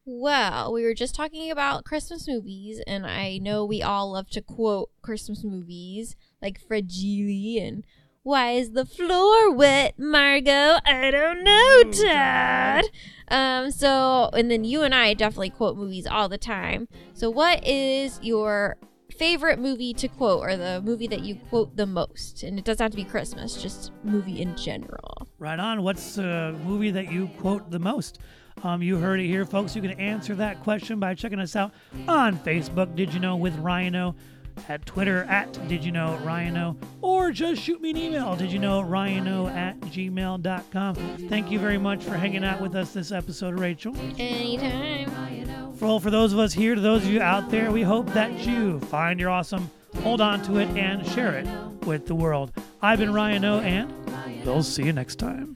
Well, 0.03 0.73
we 0.73 0.83
were 0.83 0.95
just 0.95 1.13
talking 1.13 1.51
about 1.51 1.85
Christmas 1.85 2.27
movies, 2.27 2.81
and 2.87 3.05
I 3.05 3.37
know 3.37 3.63
we 3.63 3.83
all 3.83 4.13
love 4.13 4.31
to 4.31 4.41
quote 4.41 4.89
Christmas 5.03 5.43
movies 5.43 6.15
like 6.41 6.59
Fragile 6.59 7.61
and 7.61 7.85
Why 8.23 8.51
is 8.51 8.71
the 8.73 8.85
floor 8.85 9.51
wet, 9.51 9.97
Margot? 9.97 10.77
I 10.85 11.09
don't 11.09 11.43
know, 11.43 11.51
Oh, 11.53 11.91
Dad. 12.03 12.85
Um, 13.29 13.71
so, 13.71 14.29
and 14.33 14.51
then 14.51 14.63
you 14.63 14.83
and 14.83 14.93
I 14.93 15.15
definitely 15.15 15.49
quote 15.49 15.75
movies 15.75 16.05
all 16.05 16.29
the 16.29 16.37
time. 16.37 16.87
So, 17.13 17.31
what 17.31 17.65
is 17.65 18.19
your 18.21 18.77
favorite 19.17 19.57
movie 19.57 19.93
to 19.95 20.07
quote, 20.07 20.41
or 20.41 20.55
the 20.55 20.81
movie 20.85 21.07
that 21.07 21.21
you 21.21 21.35
quote 21.49 21.75
the 21.77 21.87
most? 21.87 22.43
And 22.43 22.59
it 22.59 22.65
doesn't 22.65 22.83
have 22.83 22.91
to 22.91 22.97
be 22.97 23.05
Christmas, 23.05 23.59
just 23.59 23.91
movie 24.03 24.39
in 24.39 24.55
general. 24.55 25.27
Right 25.39 25.59
on. 25.59 25.81
What's 25.81 26.13
the 26.15 26.55
movie 26.63 26.91
that 26.91 27.11
you 27.11 27.27
quote 27.39 27.71
the 27.71 27.79
most? 27.79 28.19
Um, 28.63 28.83
you 28.83 28.97
heard 28.97 29.19
it 29.19 29.25
here, 29.27 29.45
folks. 29.45 29.75
You 29.75 29.81
can 29.81 29.91
answer 29.99 30.35
that 30.35 30.61
question 30.61 30.99
by 30.99 31.15
checking 31.15 31.39
us 31.39 31.55
out 31.55 31.71
on 32.07 32.37
Facebook, 32.37 32.93
Did 32.95 33.13
You 33.15 33.19
Know 33.19 33.35
with 33.37 33.55
Ryano, 33.57 34.13
at 34.69 34.85
Twitter 34.85 35.23
at 35.23 35.51
Did 35.67 35.83
You 35.83 35.91
Know 35.91 36.19
Ryano, 36.23 36.75
or 37.01 37.31
just 37.31 37.61
shoot 37.61 37.81
me 37.81 37.91
an 37.91 37.97
email, 37.97 38.35
Did 38.35 38.51
You 38.51 38.59
Know 38.59 38.81
Ryano 38.81 39.49
at 39.53 39.79
gmail.com. 39.81 40.95
Thank 41.29 41.51
you 41.51 41.59
very 41.59 41.77
much 41.77 42.03
for 42.03 42.15
hanging 42.15 42.43
out 42.43 42.61
with 42.61 42.75
us 42.75 42.93
this 42.93 43.11
episode, 43.11 43.59
Rachel. 43.59 43.95
Anytime. 44.17 45.11
For 45.73 45.85
all 45.85 45.99
for 45.99 46.11
those 46.11 46.33
of 46.33 46.39
us 46.39 46.53
here, 46.53 46.75
to 46.75 46.81
those 46.81 47.03
of 47.03 47.09
you 47.09 47.21
out 47.21 47.49
there, 47.49 47.71
we 47.71 47.81
hope 47.81 48.07
that 48.13 48.45
you 48.45 48.79
find 48.81 49.19
your 49.19 49.29
awesome, 49.29 49.69
hold 50.03 50.21
on 50.21 50.41
to 50.43 50.57
it, 50.57 50.69
and 50.77 51.05
share 51.07 51.37
it 51.37 51.47
with 51.85 52.05
the 52.07 52.15
world. 52.15 52.51
I've 52.81 52.99
been 52.99 53.13
Ryan 53.13 53.45
O, 53.45 53.59
and 53.59 53.91
we'll 54.45 54.63
see 54.63 54.83
you 54.83 54.93
next 54.93 55.15
time. 55.15 55.55